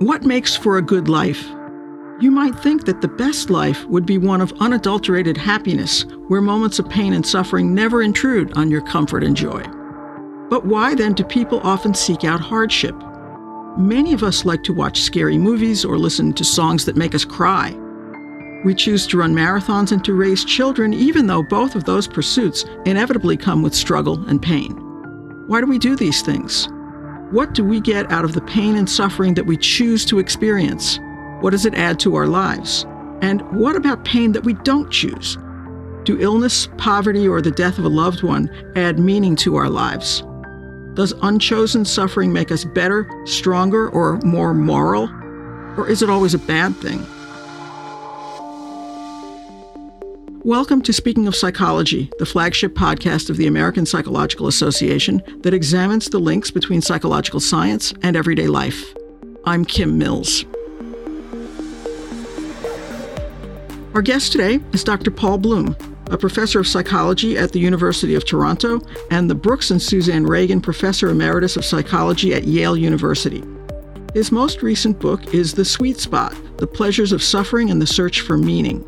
What 0.00 0.24
makes 0.24 0.56
for 0.56 0.76
a 0.76 0.82
good 0.82 1.08
life? 1.08 1.48
You 2.20 2.32
might 2.32 2.58
think 2.58 2.84
that 2.84 3.00
the 3.00 3.06
best 3.06 3.48
life 3.48 3.84
would 3.86 4.04
be 4.04 4.18
one 4.18 4.40
of 4.40 4.52
unadulterated 4.58 5.36
happiness, 5.36 6.04
where 6.26 6.40
moments 6.40 6.80
of 6.80 6.88
pain 6.88 7.12
and 7.12 7.24
suffering 7.24 7.72
never 7.72 8.02
intrude 8.02 8.56
on 8.56 8.72
your 8.72 8.80
comfort 8.80 9.22
and 9.22 9.36
joy. 9.36 9.62
But 10.50 10.66
why 10.66 10.96
then 10.96 11.12
do 11.12 11.22
people 11.22 11.60
often 11.62 11.94
seek 11.94 12.24
out 12.24 12.40
hardship? 12.40 12.96
Many 13.78 14.12
of 14.12 14.24
us 14.24 14.44
like 14.44 14.64
to 14.64 14.74
watch 14.74 15.02
scary 15.02 15.38
movies 15.38 15.84
or 15.84 15.96
listen 15.96 16.32
to 16.32 16.44
songs 16.44 16.84
that 16.86 16.96
make 16.96 17.14
us 17.14 17.24
cry. 17.24 17.72
We 18.64 18.74
choose 18.74 19.06
to 19.08 19.18
run 19.18 19.32
marathons 19.32 19.92
and 19.92 20.04
to 20.06 20.14
raise 20.14 20.44
children, 20.44 20.92
even 20.92 21.28
though 21.28 21.44
both 21.44 21.76
of 21.76 21.84
those 21.84 22.08
pursuits 22.08 22.64
inevitably 22.84 23.36
come 23.36 23.62
with 23.62 23.74
struggle 23.76 24.24
and 24.28 24.42
pain. 24.42 24.72
Why 25.46 25.60
do 25.60 25.66
we 25.66 25.78
do 25.78 25.94
these 25.94 26.20
things? 26.20 26.68
What 27.30 27.54
do 27.54 27.64
we 27.64 27.80
get 27.80 28.10
out 28.12 28.24
of 28.24 28.34
the 28.34 28.42
pain 28.42 28.76
and 28.76 28.88
suffering 28.88 29.34
that 29.34 29.46
we 29.46 29.56
choose 29.56 30.04
to 30.06 30.18
experience? 30.18 30.98
What 31.40 31.50
does 31.50 31.66
it 31.66 31.74
add 31.74 31.98
to 32.00 32.14
our 32.16 32.26
lives? 32.26 32.84
And 33.22 33.42
what 33.52 33.76
about 33.76 34.04
pain 34.04 34.32
that 34.32 34.44
we 34.44 34.54
don't 34.54 34.90
choose? 34.90 35.36
Do 36.04 36.20
illness, 36.20 36.68
poverty, 36.76 37.26
or 37.26 37.40
the 37.40 37.50
death 37.50 37.78
of 37.78 37.86
a 37.86 37.88
loved 37.88 38.22
one 38.22 38.50
add 38.76 38.98
meaning 38.98 39.36
to 39.36 39.56
our 39.56 39.70
lives? 39.70 40.22
Does 40.94 41.12
unchosen 41.22 41.84
suffering 41.84 42.32
make 42.32 42.52
us 42.52 42.64
better, 42.64 43.08
stronger, 43.24 43.88
or 43.88 44.18
more 44.18 44.54
moral? 44.54 45.08
Or 45.76 45.88
is 45.88 46.02
it 46.02 46.10
always 46.10 46.34
a 46.34 46.38
bad 46.38 46.76
thing? 46.76 47.04
Welcome 50.44 50.82
to 50.82 50.92
Speaking 50.92 51.26
of 51.26 51.34
Psychology, 51.34 52.10
the 52.18 52.26
flagship 52.26 52.74
podcast 52.74 53.30
of 53.30 53.38
the 53.38 53.46
American 53.46 53.86
Psychological 53.86 54.46
Association 54.46 55.22
that 55.38 55.54
examines 55.54 56.10
the 56.10 56.18
links 56.18 56.50
between 56.50 56.82
psychological 56.82 57.40
science 57.40 57.94
and 58.02 58.14
everyday 58.14 58.46
life. 58.46 58.94
I'm 59.46 59.64
Kim 59.64 59.96
Mills. 59.96 60.44
Our 63.94 64.02
guest 64.02 64.32
today 64.32 64.60
is 64.74 64.84
Dr. 64.84 65.10
Paul 65.10 65.38
Bloom, 65.38 65.78
a 66.10 66.18
professor 66.18 66.60
of 66.60 66.68
psychology 66.68 67.38
at 67.38 67.52
the 67.52 67.60
University 67.60 68.14
of 68.14 68.26
Toronto 68.26 68.82
and 69.10 69.30
the 69.30 69.34
Brooks 69.34 69.70
and 69.70 69.80
Suzanne 69.80 70.26
Ragen 70.26 70.62
Professor 70.62 71.08
Emeritus 71.08 71.56
of 71.56 71.64
Psychology 71.64 72.34
at 72.34 72.44
Yale 72.44 72.76
University. 72.76 73.42
His 74.12 74.30
most 74.30 74.62
recent 74.62 74.98
book 74.98 75.32
is 75.32 75.54
The 75.54 75.64
Sweet 75.64 75.96
Spot 75.96 76.36
The 76.58 76.66
Pleasures 76.66 77.12
of 77.12 77.22
Suffering 77.22 77.70
and 77.70 77.80
the 77.80 77.86
Search 77.86 78.20
for 78.20 78.36
Meaning. 78.36 78.84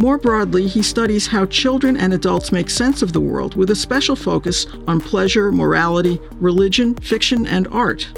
More 0.00 0.16
broadly, 0.16 0.66
he 0.66 0.80
studies 0.82 1.26
how 1.26 1.44
children 1.44 1.94
and 1.94 2.14
adults 2.14 2.52
make 2.52 2.70
sense 2.70 3.02
of 3.02 3.12
the 3.12 3.20
world 3.20 3.54
with 3.54 3.68
a 3.68 3.76
special 3.76 4.16
focus 4.16 4.66
on 4.88 4.98
pleasure, 4.98 5.52
morality, 5.52 6.18
religion, 6.36 6.94
fiction, 6.94 7.46
and 7.46 7.68
art. 7.68 8.08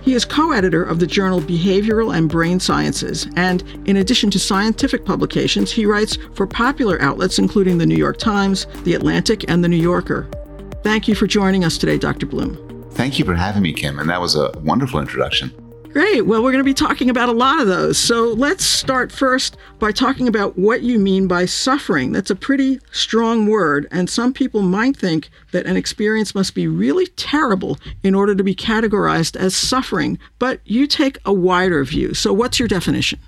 He 0.00 0.14
is 0.14 0.24
co 0.24 0.52
editor 0.52 0.82
of 0.82 1.00
the 1.00 1.06
journal 1.06 1.42
Behavioral 1.42 2.16
and 2.16 2.30
Brain 2.30 2.58
Sciences, 2.58 3.28
and 3.36 3.62
in 3.86 3.98
addition 3.98 4.30
to 4.30 4.38
scientific 4.38 5.04
publications, 5.04 5.70
he 5.70 5.84
writes 5.84 6.16
for 6.32 6.46
popular 6.46 7.00
outlets 7.02 7.38
including 7.38 7.76
the 7.76 7.86
New 7.86 7.98
York 7.98 8.16
Times, 8.16 8.66
The 8.84 8.94
Atlantic, 8.94 9.44
and 9.50 9.62
The 9.62 9.68
New 9.68 9.76
Yorker. 9.76 10.30
Thank 10.82 11.08
you 11.08 11.14
for 11.14 11.26
joining 11.26 11.62
us 11.62 11.76
today, 11.76 11.98
Dr. 11.98 12.24
Bloom. 12.24 12.88
Thank 12.92 13.18
you 13.18 13.26
for 13.26 13.34
having 13.34 13.62
me, 13.62 13.74
Kim, 13.74 13.98
and 13.98 14.08
that 14.08 14.20
was 14.22 14.34
a 14.34 14.50
wonderful 14.60 14.98
introduction. 14.98 15.61
Great. 15.92 16.22
Well, 16.22 16.42
we're 16.42 16.52
going 16.52 16.64
to 16.64 16.64
be 16.64 16.72
talking 16.72 17.10
about 17.10 17.28
a 17.28 17.32
lot 17.32 17.60
of 17.60 17.66
those. 17.66 17.98
So 17.98 18.32
let's 18.32 18.64
start 18.64 19.12
first 19.12 19.58
by 19.78 19.92
talking 19.92 20.26
about 20.26 20.58
what 20.58 20.80
you 20.80 20.98
mean 20.98 21.28
by 21.28 21.44
suffering. 21.44 22.12
That's 22.12 22.30
a 22.30 22.34
pretty 22.34 22.78
strong 22.92 23.46
word, 23.46 23.88
and 23.90 24.08
some 24.08 24.32
people 24.32 24.62
might 24.62 24.96
think 24.96 25.28
that 25.50 25.66
an 25.66 25.76
experience 25.76 26.34
must 26.34 26.54
be 26.54 26.66
really 26.66 27.08
terrible 27.08 27.76
in 28.02 28.14
order 28.14 28.34
to 28.34 28.42
be 28.42 28.54
categorized 28.54 29.36
as 29.36 29.54
suffering. 29.54 30.18
But 30.38 30.60
you 30.64 30.86
take 30.86 31.18
a 31.26 31.32
wider 31.32 31.84
view. 31.84 32.14
So, 32.14 32.32
what's 32.32 32.58
your 32.58 32.68
definition? 32.68 33.18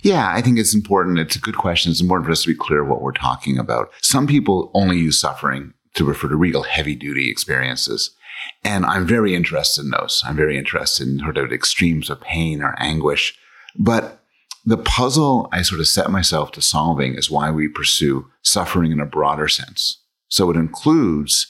Yeah, 0.00 0.30
I 0.32 0.40
think 0.40 0.58
it's 0.58 0.74
important. 0.74 1.18
It's 1.18 1.36
a 1.36 1.40
good 1.40 1.58
question. 1.58 1.90
It's 1.90 2.00
important 2.00 2.26
for 2.26 2.32
us 2.32 2.42
to 2.44 2.48
be 2.48 2.54
clear 2.54 2.82
what 2.82 3.02
we're 3.02 3.12
talking 3.12 3.58
about. 3.58 3.92
Some 4.00 4.26
people 4.26 4.70
only 4.72 4.96
use 4.96 5.20
suffering 5.20 5.74
to 5.96 6.04
refer 6.06 6.28
to 6.28 6.36
real 6.36 6.62
heavy 6.62 6.94
duty 6.94 7.30
experiences. 7.30 8.15
And 8.66 8.84
I'm 8.84 9.06
very 9.06 9.32
interested 9.32 9.84
in 9.84 9.90
those. 9.92 10.22
I'm 10.26 10.34
very 10.34 10.58
interested 10.58 11.06
in 11.06 11.20
sort 11.20 11.38
of 11.38 11.52
extremes 11.52 12.10
of 12.10 12.20
pain 12.20 12.60
or 12.60 12.74
anguish. 12.80 13.38
But 13.78 14.24
the 14.64 14.76
puzzle 14.76 15.48
I 15.52 15.62
sort 15.62 15.80
of 15.80 15.86
set 15.86 16.10
myself 16.10 16.50
to 16.52 16.60
solving 16.60 17.14
is 17.14 17.30
why 17.30 17.52
we 17.52 17.68
pursue 17.68 18.28
suffering 18.42 18.90
in 18.90 18.98
a 18.98 19.06
broader 19.06 19.46
sense. 19.46 20.02
So 20.26 20.50
it 20.50 20.56
includes 20.56 21.46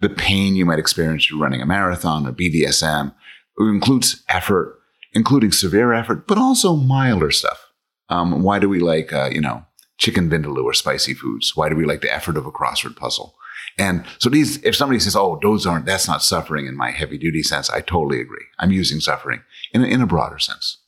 the 0.00 0.08
pain 0.08 0.56
you 0.56 0.64
might 0.64 0.80
experience 0.80 1.26
through 1.26 1.40
running 1.40 1.62
a 1.62 1.66
marathon 1.66 2.26
or 2.26 2.32
BDSM. 2.32 3.14
It 3.58 3.62
includes 3.62 4.24
effort, 4.28 4.76
including 5.12 5.52
severe 5.52 5.92
effort, 5.92 6.26
but 6.26 6.36
also 6.36 6.74
milder 6.74 7.30
stuff. 7.30 7.64
Um, 8.08 8.42
why 8.42 8.58
do 8.58 8.68
we 8.68 8.80
like, 8.80 9.12
uh, 9.12 9.30
you 9.32 9.40
know, 9.40 9.64
chicken 9.98 10.28
vindaloo 10.28 10.64
or 10.64 10.74
spicy 10.74 11.14
foods? 11.14 11.54
Why 11.54 11.68
do 11.68 11.76
we 11.76 11.84
like 11.84 12.00
the 12.00 12.12
effort 12.12 12.36
of 12.36 12.44
a 12.44 12.50
crossword 12.50 12.96
puzzle? 12.96 13.36
And 13.78 14.04
so 14.18 14.30
these, 14.30 14.62
if 14.62 14.74
somebody 14.74 14.98
says, 15.00 15.14
oh, 15.14 15.38
those 15.42 15.66
aren't, 15.66 15.84
that's 15.84 16.08
not 16.08 16.22
suffering 16.22 16.66
in 16.66 16.76
my 16.76 16.90
heavy 16.90 17.18
duty 17.18 17.42
sense, 17.42 17.68
I 17.68 17.80
totally 17.80 18.20
agree. 18.20 18.44
I'm 18.58 18.72
using 18.72 19.00
suffering 19.00 19.42
in 19.72 19.84
a, 19.84 19.86
in 19.86 20.00
a 20.00 20.06
broader 20.06 20.38
sense. 20.38 20.78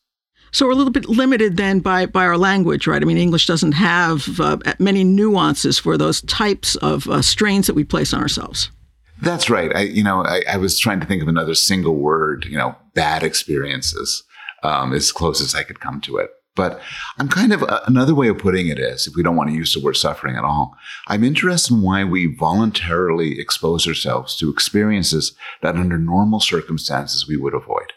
So 0.50 0.66
we're 0.66 0.72
a 0.72 0.76
little 0.76 0.92
bit 0.92 1.08
limited 1.08 1.58
then 1.58 1.80
by, 1.80 2.06
by 2.06 2.24
our 2.24 2.38
language, 2.38 2.86
right? 2.86 3.02
I 3.02 3.04
mean, 3.04 3.18
English 3.18 3.46
doesn't 3.46 3.72
have 3.72 4.40
uh, 4.40 4.56
many 4.78 5.04
nuances 5.04 5.78
for 5.78 5.98
those 5.98 6.22
types 6.22 6.76
of 6.76 7.06
uh, 7.08 7.20
strains 7.20 7.66
that 7.66 7.74
we 7.74 7.84
place 7.84 8.14
on 8.14 8.22
ourselves. 8.22 8.70
That's 9.20 9.50
right. 9.50 9.74
I, 9.74 9.80
you 9.80 10.02
know, 10.02 10.24
I, 10.24 10.42
I, 10.48 10.56
was 10.56 10.78
trying 10.78 11.00
to 11.00 11.06
think 11.06 11.22
of 11.22 11.28
another 11.28 11.54
single 11.54 11.96
word, 11.96 12.46
you 12.48 12.56
know, 12.56 12.76
bad 12.94 13.24
experiences, 13.24 14.22
um, 14.62 14.92
as 14.92 15.10
close 15.10 15.40
as 15.40 15.54
I 15.54 15.64
could 15.64 15.80
come 15.80 16.00
to 16.02 16.18
it. 16.18 16.30
But 16.58 16.80
I'm 17.18 17.28
kind 17.28 17.52
of 17.52 17.62
uh, 17.62 17.82
another 17.86 18.16
way 18.16 18.26
of 18.26 18.38
putting 18.38 18.66
it 18.66 18.80
is 18.80 19.06
if 19.06 19.14
we 19.14 19.22
don't 19.22 19.36
want 19.36 19.48
to 19.48 19.54
use 19.54 19.72
the 19.72 19.80
word 19.80 19.94
suffering 19.94 20.34
at 20.34 20.42
all, 20.42 20.76
I'm 21.06 21.22
interested 21.22 21.72
in 21.72 21.82
why 21.82 22.02
we 22.02 22.34
voluntarily 22.34 23.38
expose 23.38 23.86
ourselves 23.86 24.36
to 24.38 24.50
experiences 24.50 25.36
that 25.62 25.76
under 25.76 25.98
normal 25.98 26.40
circumstances 26.40 27.28
we 27.28 27.36
would 27.36 27.54
avoid. 27.54 27.92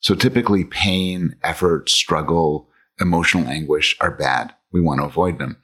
So 0.00 0.14
typically 0.14 0.64
pain, 0.64 1.36
effort, 1.42 1.88
struggle, 1.88 2.68
emotional 3.00 3.48
anguish 3.48 3.96
are 4.02 4.10
bad. 4.10 4.54
We 4.70 4.82
want 4.82 5.00
to 5.00 5.06
avoid 5.06 5.38
them. 5.38 5.56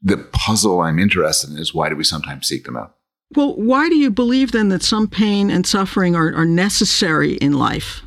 The 0.00 0.18
puzzle 0.18 0.82
I'm 0.82 1.00
interested 1.00 1.50
in 1.50 1.58
is 1.58 1.74
why 1.74 1.88
do 1.88 1.96
we 1.96 2.04
sometimes 2.04 2.46
seek 2.46 2.64
them 2.64 2.76
out? 2.76 2.94
Well, 3.34 3.56
why 3.56 3.88
do 3.88 3.96
you 3.96 4.12
believe 4.12 4.52
then 4.52 4.68
that 4.68 4.84
some 4.84 5.08
pain 5.08 5.50
and 5.50 5.66
suffering 5.66 6.14
are, 6.14 6.32
are 6.32 6.44
necessary 6.44 7.32
in 7.38 7.54
life? 7.54 8.02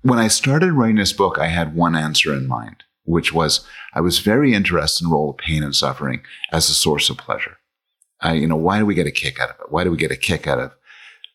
When 0.00 0.18
I 0.18 0.28
started 0.28 0.72
writing 0.72 0.96
this 0.96 1.12
book, 1.12 1.36
I 1.38 1.48
had 1.48 1.76
one 1.76 1.94
answer 1.94 2.32
in 2.32 2.48
mind 2.48 2.84
which 3.08 3.32
was 3.32 3.64
I 3.94 4.00
was 4.00 4.18
very 4.18 4.52
interested 4.52 5.04
in 5.04 5.08
the 5.08 5.14
role 5.14 5.30
of 5.30 5.38
pain 5.38 5.62
and 5.62 5.74
suffering 5.74 6.20
as 6.52 6.68
a 6.68 6.74
source 6.74 7.08
of 7.08 7.16
pleasure. 7.16 7.56
I, 8.20 8.34
you 8.34 8.46
know, 8.46 8.56
why 8.56 8.78
do 8.78 8.86
we 8.86 8.94
get 8.94 9.06
a 9.06 9.12
kick 9.12 9.40
out 9.40 9.50
of 9.50 9.56
it? 9.60 9.70
Why 9.72 9.84
do 9.84 9.90
we 9.90 9.96
get 9.96 10.10
a 10.10 10.16
kick 10.16 10.46
out 10.46 10.58
of, 10.58 10.72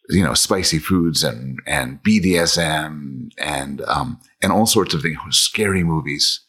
you 0.09 0.23
know, 0.23 0.33
spicy 0.33 0.79
foods 0.79 1.23
and, 1.23 1.59
and 1.65 2.03
BDSM 2.03 3.31
and, 3.37 3.81
um, 3.81 4.19
and 4.41 4.51
all 4.51 4.65
sorts 4.65 4.93
of 4.93 5.01
things, 5.01 5.17
scary 5.31 5.83
movies. 5.83 6.41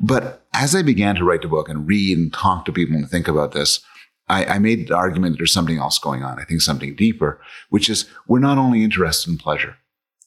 But 0.00 0.46
as 0.52 0.74
I 0.74 0.82
began 0.82 1.14
to 1.16 1.24
write 1.24 1.42
the 1.42 1.48
book 1.48 1.68
and 1.68 1.86
read 1.86 2.18
and 2.18 2.32
talk 2.32 2.64
to 2.64 2.72
people 2.72 2.96
and 2.96 3.08
think 3.08 3.28
about 3.28 3.52
this, 3.52 3.80
I, 4.28 4.44
I 4.44 4.58
made 4.58 4.88
the 4.88 4.96
argument 4.96 5.32
that 5.32 5.38
there's 5.38 5.52
something 5.52 5.78
else 5.78 5.98
going 5.98 6.22
on. 6.22 6.38
I 6.38 6.44
think 6.44 6.60
something 6.60 6.94
deeper, 6.94 7.40
which 7.70 7.88
is 7.88 8.06
we're 8.26 8.40
not 8.40 8.58
only 8.58 8.84
interested 8.84 9.30
in 9.30 9.38
pleasure 9.38 9.76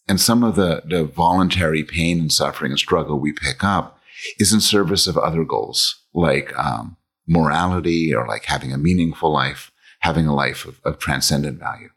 and 0.07 0.19
some 0.19 0.43
of 0.43 0.55
the, 0.55 0.81
the 0.85 1.03
voluntary 1.03 1.83
pain 1.83 2.19
and 2.19 2.31
suffering 2.31 2.71
and 2.71 2.79
struggle 2.79 3.19
we 3.19 3.31
pick 3.31 3.63
up 3.63 3.99
is 4.37 4.53
in 4.53 4.61
service 4.61 5.07
of 5.07 5.17
other 5.17 5.43
goals 5.43 6.01
like 6.13 6.57
um, 6.57 6.97
morality 7.27 8.13
or 8.13 8.27
like 8.27 8.45
having 8.45 8.71
a 8.73 8.77
meaningful 8.77 9.31
life, 9.31 9.71
having 9.99 10.27
a 10.27 10.35
life 10.35 10.65
of, 10.65 10.79
of 10.83 10.99
transcendent 10.99 11.59
value. 11.59 11.89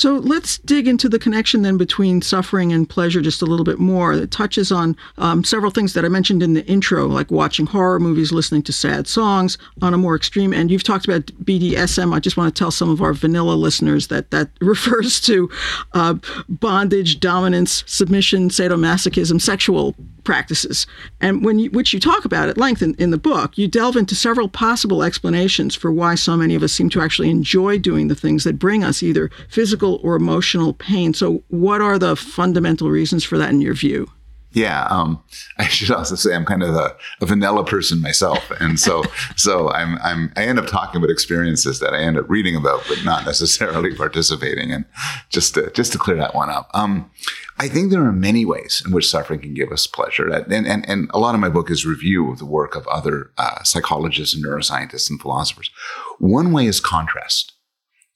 So 0.00 0.14
let's 0.14 0.56
dig 0.56 0.88
into 0.88 1.10
the 1.10 1.18
connection 1.18 1.60
then 1.60 1.76
between 1.76 2.22
suffering 2.22 2.72
and 2.72 2.88
pleasure 2.88 3.20
just 3.20 3.42
a 3.42 3.44
little 3.44 3.66
bit 3.66 3.78
more. 3.78 4.14
It 4.14 4.30
touches 4.30 4.72
on 4.72 4.96
um, 5.18 5.44
several 5.44 5.70
things 5.70 5.92
that 5.92 6.06
I 6.06 6.08
mentioned 6.08 6.42
in 6.42 6.54
the 6.54 6.64
intro, 6.64 7.06
like 7.06 7.30
watching 7.30 7.66
horror 7.66 8.00
movies, 8.00 8.32
listening 8.32 8.62
to 8.62 8.72
sad 8.72 9.06
songs 9.06 9.58
on 9.82 9.92
a 9.92 9.98
more 9.98 10.16
extreme 10.16 10.54
end. 10.54 10.70
You've 10.70 10.84
talked 10.84 11.06
about 11.06 11.26
BDSM. 11.44 12.14
I 12.14 12.18
just 12.18 12.38
want 12.38 12.54
to 12.54 12.58
tell 12.58 12.70
some 12.70 12.88
of 12.88 13.02
our 13.02 13.12
vanilla 13.12 13.52
listeners 13.52 14.06
that 14.06 14.30
that 14.30 14.48
refers 14.62 15.20
to 15.22 15.50
uh, 15.92 16.14
bondage, 16.48 17.20
dominance, 17.20 17.84
submission, 17.86 18.48
sadomasochism, 18.48 19.38
sexual 19.38 19.94
practices, 20.30 20.86
and 21.20 21.44
when 21.44 21.58
you, 21.58 21.68
which 21.72 21.92
you 21.92 21.98
talk 21.98 22.24
about 22.24 22.48
at 22.48 22.56
length 22.56 22.82
in, 22.82 22.94
in 23.00 23.10
the 23.10 23.18
book, 23.18 23.58
you 23.58 23.66
delve 23.66 23.96
into 23.96 24.14
several 24.14 24.48
possible 24.48 25.02
explanations 25.02 25.74
for 25.74 25.90
why 25.90 26.14
so 26.14 26.36
many 26.36 26.54
of 26.54 26.62
us 26.62 26.72
seem 26.72 26.88
to 26.88 27.00
actually 27.00 27.30
enjoy 27.30 27.80
doing 27.80 28.06
the 28.06 28.14
things 28.14 28.44
that 28.44 28.56
bring 28.56 28.84
us 28.84 29.02
either 29.02 29.28
physical 29.48 29.98
or 30.04 30.14
emotional 30.14 30.72
pain. 30.72 31.14
So, 31.14 31.42
what 31.48 31.80
are 31.80 31.98
the 31.98 32.14
fundamental 32.14 32.90
reasons 32.90 33.24
for 33.24 33.38
that 33.38 33.50
in 33.50 33.60
your 33.60 33.74
view? 33.74 34.08
Yeah, 34.52 34.86
um, 34.90 35.22
I 35.58 35.68
should 35.68 35.90
also 35.90 36.14
say 36.14 36.34
I'm 36.34 36.44
kind 36.44 36.62
of 36.62 36.74
a, 36.74 36.96
a 37.20 37.26
vanilla 37.26 37.64
person 37.64 38.00
myself, 38.00 38.50
and 38.60 38.78
so 38.78 39.04
so 39.36 39.70
I'm 39.70 39.98
I'm 40.02 40.32
I 40.36 40.44
end 40.44 40.58
up 40.58 40.66
talking 40.66 40.98
about 40.98 41.10
experiences 41.10 41.80
that 41.80 41.94
I 41.94 42.00
end 42.00 42.18
up 42.18 42.28
reading 42.28 42.56
about, 42.56 42.82
but 42.88 43.04
not 43.04 43.24
necessarily 43.24 43.94
participating. 43.96 44.72
And 44.72 44.84
just 45.28 45.54
to, 45.54 45.70
just 45.70 45.92
to 45.92 45.98
clear 45.98 46.16
that 46.16 46.34
one 46.34 46.50
up, 46.50 46.70
um, 46.74 47.10
I 47.58 47.68
think 47.68 47.90
there 47.90 48.04
are 48.04 48.12
many 48.12 48.44
ways 48.44 48.82
in 48.84 48.92
which 48.92 49.08
suffering 49.08 49.40
can 49.40 49.54
give 49.54 49.70
us 49.70 49.86
pleasure, 49.86 50.28
and 50.28 50.66
and 50.66 50.88
and 50.88 51.10
a 51.12 51.18
lot 51.18 51.34
of 51.34 51.40
my 51.40 51.48
book 51.48 51.70
is 51.70 51.86
review 51.86 52.30
of 52.30 52.38
the 52.38 52.46
work 52.46 52.74
of 52.74 52.86
other 52.88 53.30
uh, 53.38 53.62
psychologists 53.62 54.34
and 54.34 54.44
neuroscientists 54.44 55.10
and 55.10 55.20
philosophers. 55.20 55.70
One 56.18 56.52
way 56.52 56.66
is 56.66 56.80
contrast. 56.80 57.52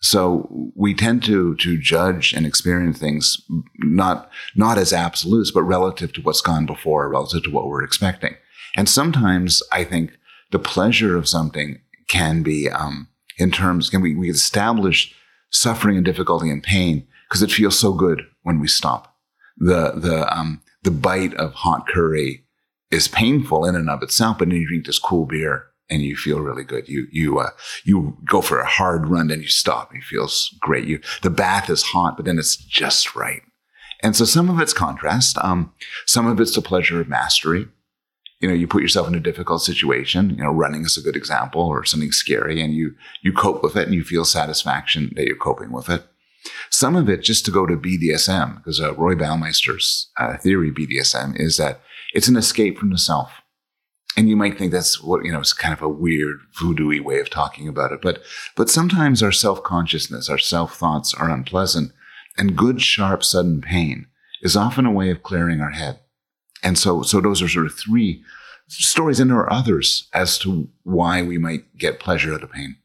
So 0.05 0.47
we 0.77 0.93
tend 0.93 1.23
to 1.25 1.55
to 1.56 1.79
judge 1.79 2.35
and 2.35 2.45
experience 2.45 2.99
things 2.99 3.41
not 3.79 4.31
not 4.55 4.77
as 4.77 4.93
absolutes, 4.93 5.51
but 5.51 5.62
relative 5.62 6.12
to 6.12 6.21
what's 6.21 6.43
gone 6.43 6.67
before, 6.67 7.09
relative 7.09 7.45
to 7.45 7.51
what 7.51 7.69
we're 7.69 7.83
expecting. 7.83 8.37
And 8.77 8.87
sometimes 8.87 9.62
I 9.73 9.83
think 9.83 10.19
the 10.51 10.59
pleasure 10.59 11.17
of 11.17 11.27
something 11.27 11.81
can 12.06 12.43
be 12.43 12.69
um, 12.69 13.09
in 13.39 13.51
terms 13.51 13.89
can 13.89 14.03
we 14.03 14.15
we 14.15 14.29
establish 14.29 15.15
suffering 15.51 15.97
and 15.97 16.05
difficulty 16.05 16.51
and 16.51 16.62
pain 16.62 17.06
because 17.27 17.41
it 17.41 17.51
feels 17.51 17.79
so 17.79 17.95
good 17.95 18.21
when 18.43 18.61
we 18.61 18.69
stop. 18.69 19.17
The 19.56 19.93
the 19.97 20.31
um, 20.31 20.61
the 20.83 20.91
bite 20.91 21.33
of 21.37 21.55
hot 21.55 21.89
curry 21.89 22.45
is 22.91 23.09
painful 23.09 23.65
in 23.65 23.75
and 23.75 23.89
of 23.89 24.03
itself, 24.03 24.37
but 24.39 24.51
then 24.51 24.59
you 24.59 24.69
drink 24.69 24.85
this 24.85 24.99
cool 24.99 25.25
beer 25.25 25.69
and 25.91 26.03
you 26.03 26.17
feel 26.17 26.41
really 26.41 26.65
good. 26.65 26.89
You 26.89 27.07
you 27.11 27.39
uh, 27.39 27.51
you 27.85 28.17
go 28.29 28.41
for 28.41 28.61
a 28.61 28.67
hard 28.67 29.09
run, 29.09 29.31
and 29.31 29.43
you 29.43 29.49
stop. 29.49 29.95
It 29.95 30.03
feels 30.03 30.55
great. 30.61 30.87
You 30.87 31.01
the 31.23 31.31
bath 31.31 31.71
is 31.71 31.83
hot, 31.83 32.17
but 32.17 32.27
then 32.27 32.39
it's 32.39 32.57
just 32.57 33.15
right. 33.15 33.43
And 34.03 34.17
so 34.17 34.25
some 34.25 34.51
of 34.51 34.61
it's 34.61 34.73
contrast. 34.73 35.39
Um, 35.39 35.73
some 36.07 36.27
of 36.27 36.41
it's 36.41 36.55
the 36.55 36.63
pleasure 36.63 37.01
of 37.01 37.09
mastery. 37.09 37.69
You 38.41 38.49
know, 38.49 38.55
you 38.55 38.67
put 38.67 38.83
yourself 38.83 39.09
in 39.09 39.15
a 39.15 39.21
difficult 39.21 39.63
situation. 39.63 40.31
You 40.31 40.45
know, 40.45 40.51
running 40.51 40.83
is 40.83 40.99
a 40.99 41.03
good 41.03 41.17
example, 41.17 41.63
or 41.63 41.85
something 41.85 42.13
scary, 42.13 42.61
and 42.61 42.75
you 42.75 42.95
you 43.23 43.33
cope 43.33 43.63
with 43.63 43.77
it, 43.77 43.87
and 43.87 43.95
you 43.95 44.05
feel 44.05 44.25
satisfaction 44.25 45.13
that 45.17 45.27
you're 45.27 45.37
coping 45.37 45.73
with 45.73 45.89
it. 45.89 46.05
Some 46.71 46.97
of 46.97 47.09
it, 47.09 47.23
just 47.23 47.45
to 47.47 47.51
go 47.51 47.65
to 47.65 47.77
BDSM, 47.77 48.57
because 48.57 48.79
uh, 48.79 48.95
Roy 48.95 49.15
Baumeister's 49.15 50.11
uh, 50.19 50.37
theory, 50.37 50.71
BDSM, 50.71 51.41
is 51.41 51.57
that 51.57 51.81
it's 52.13 52.29
an 52.29 52.37
escape 52.37 52.79
from 52.79 52.91
the 52.91 52.99
self 52.99 53.31
and 54.17 54.29
you 54.29 54.37
might 54.37 54.57
think 54.57 54.73
that's 54.73 55.03
what 55.03 55.25
you 55.25 55.33
know 55.33 55.41
it's 55.41 55.53
kind 55.53 55.75
of 55.75 55.83
a 55.83 55.89
weird 55.89 56.39
voodoo 56.61 57.03
way 57.03 57.19
of 57.19 57.31
talking 57.31 57.69
about 57.69 57.93
it 57.93 58.01
but 58.01 58.23
but 58.57 58.71
sometimes 58.71 59.23
our 59.23 59.33
self-consciousness 59.33 60.29
our 60.29 60.39
self-thoughts 60.39 61.15
are 61.15 61.31
unpleasant 61.31 61.93
and 62.37 62.57
good 62.57 62.81
sharp 62.83 63.23
sudden 63.23 63.61
pain 63.61 64.07
is 64.43 64.57
often 64.57 64.87
a 64.87 64.93
way 64.93 65.11
of 65.11 65.23
clearing 65.23 65.61
our 65.61 65.71
head. 65.71 65.99
And 66.63 66.79
so 66.79 67.03
so 67.03 67.21
those 67.21 67.43
are 67.43 67.49
sort 67.49 67.67
of 67.67 67.75
three 67.75 68.23
stories 68.69 69.21
and 69.21 69.31
there 69.31 69.39
are 69.39 69.53
others 69.53 70.09
as 70.13 70.39
to 70.39 70.69
why 70.85 71.23
we 71.23 71.39
might 71.39 71.77
get 71.77 72.01
pleasure 72.01 72.33
out 72.33 72.43
of 72.43 72.53
pain 72.53 72.77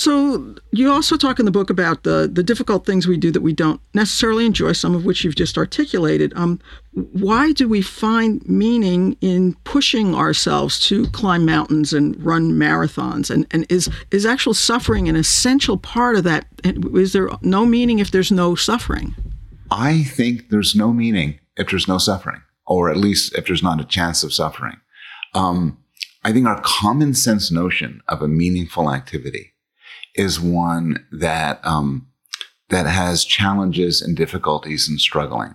so 0.00 0.54
you 0.70 0.90
also 0.90 1.18
talk 1.18 1.38
in 1.38 1.44
the 1.44 1.50
book 1.50 1.68
about 1.68 2.04
the 2.04 2.26
the 2.32 2.42
difficult 2.42 2.86
things 2.86 3.06
we 3.06 3.18
do 3.18 3.30
that 3.32 3.42
we 3.42 3.52
don't 3.52 3.82
necessarily 3.92 4.46
enjoy, 4.46 4.72
some 4.72 4.94
of 4.94 5.04
which 5.04 5.24
you've 5.24 5.34
just 5.34 5.58
articulated. 5.58 6.32
Um, 6.34 6.58
why 6.92 7.52
do 7.52 7.68
we 7.68 7.82
find 7.82 8.42
meaning 8.48 9.18
in 9.20 9.56
pushing 9.64 10.14
ourselves 10.14 10.80
to 10.88 11.06
climb 11.08 11.44
mountains 11.44 11.92
and 11.92 12.18
run 12.24 12.52
marathons? 12.52 13.30
And 13.30 13.46
and 13.50 13.66
is 13.70 13.90
is 14.10 14.24
actual 14.24 14.54
suffering 14.54 15.06
an 15.06 15.16
essential 15.16 15.76
part 15.76 16.16
of 16.16 16.24
that? 16.24 16.46
Is 16.94 17.12
there 17.12 17.28
no 17.42 17.66
meaning 17.66 17.98
if 17.98 18.10
there's 18.10 18.32
no 18.32 18.54
suffering? 18.54 19.14
I 19.70 20.02
think 20.04 20.48
there's 20.48 20.74
no 20.74 20.94
meaning 20.94 21.40
if 21.58 21.68
there's 21.68 21.88
no 21.88 21.98
suffering, 21.98 22.40
or 22.66 22.88
at 22.88 22.96
least 22.96 23.36
if 23.36 23.46
there's 23.46 23.62
not 23.62 23.82
a 23.82 23.84
chance 23.84 24.22
of 24.22 24.32
suffering. 24.32 24.80
Um, 25.34 25.76
I 26.24 26.32
think 26.32 26.46
our 26.46 26.60
common 26.62 27.12
sense 27.12 27.50
notion 27.50 28.00
of 28.08 28.22
a 28.22 28.28
meaningful 28.28 28.90
activity 28.90 29.52
is 30.14 30.40
one 30.40 31.06
that 31.12 31.60
um, 31.64 32.08
that 32.68 32.86
has 32.86 33.24
challenges 33.24 34.00
and 34.00 34.16
difficulties 34.16 34.88
and 34.88 35.00
struggling. 35.00 35.54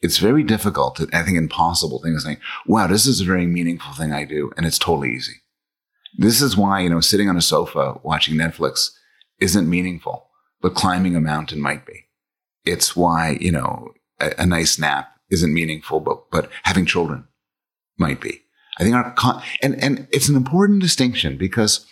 It's 0.00 0.18
very 0.18 0.42
difficult, 0.42 0.96
to, 0.96 1.08
I 1.12 1.22
think 1.22 1.38
impossible 1.38 2.00
thing 2.02 2.18
to 2.18 2.36
wow, 2.66 2.88
this 2.88 3.06
is 3.06 3.20
a 3.20 3.24
very 3.24 3.46
meaningful 3.46 3.92
thing 3.94 4.12
I 4.12 4.24
do, 4.24 4.50
and 4.56 4.66
it's 4.66 4.78
totally 4.78 5.12
easy. 5.12 5.34
This 6.16 6.42
is 6.42 6.56
why, 6.56 6.80
you 6.80 6.90
know, 6.90 7.00
sitting 7.00 7.28
on 7.28 7.36
a 7.36 7.42
sofa 7.42 8.00
watching 8.02 8.34
Netflix 8.34 8.90
isn't 9.40 9.70
meaningful, 9.70 10.28
but 10.60 10.74
climbing 10.74 11.16
a 11.16 11.20
mountain 11.20 11.60
might 11.60 11.86
be. 11.86 12.06
It's 12.64 12.96
why, 12.96 13.38
you 13.40 13.52
know, 13.52 13.92
a, 14.20 14.32
a 14.38 14.46
nice 14.46 14.78
nap 14.78 15.08
isn't 15.30 15.54
meaningful, 15.54 16.00
but, 16.00 16.30
but 16.30 16.50
having 16.64 16.84
children 16.84 17.26
might 17.96 18.20
be. 18.20 18.42
I 18.78 18.82
think 18.82 18.94
our, 18.94 19.12
con- 19.12 19.42
and, 19.62 19.82
and 19.82 20.08
it's 20.10 20.28
an 20.28 20.36
important 20.36 20.82
distinction 20.82 21.36
because 21.36 21.86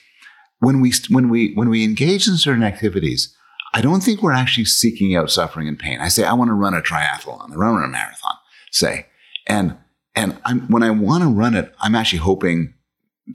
when 0.60 0.80
we 0.80 0.92
when 1.08 1.28
we 1.28 1.52
when 1.54 1.68
we 1.68 1.84
engage 1.84 2.28
in 2.28 2.36
certain 2.36 2.62
activities, 2.62 3.34
I 3.74 3.80
don't 3.80 4.02
think 4.02 4.22
we're 4.22 4.32
actually 4.32 4.66
seeking 4.66 5.16
out 5.16 5.30
suffering 5.30 5.66
and 5.66 5.78
pain. 5.78 6.00
I 6.00 6.08
say 6.08 6.24
I 6.24 6.34
want 6.34 6.48
to 6.48 6.54
run 6.54 6.74
a 6.74 6.80
triathlon, 6.80 7.52
I 7.52 7.54
run 7.56 7.82
a 7.82 7.88
marathon, 7.88 8.36
say, 8.70 9.06
and 9.46 9.76
and 10.14 10.38
I'm, 10.44 10.68
when 10.68 10.82
I 10.82 10.90
want 10.90 11.22
to 11.22 11.28
run 11.28 11.54
it, 11.54 11.74
I'm 11.80 11.94
actually 11.94 12.18
hoping 12.18 12.74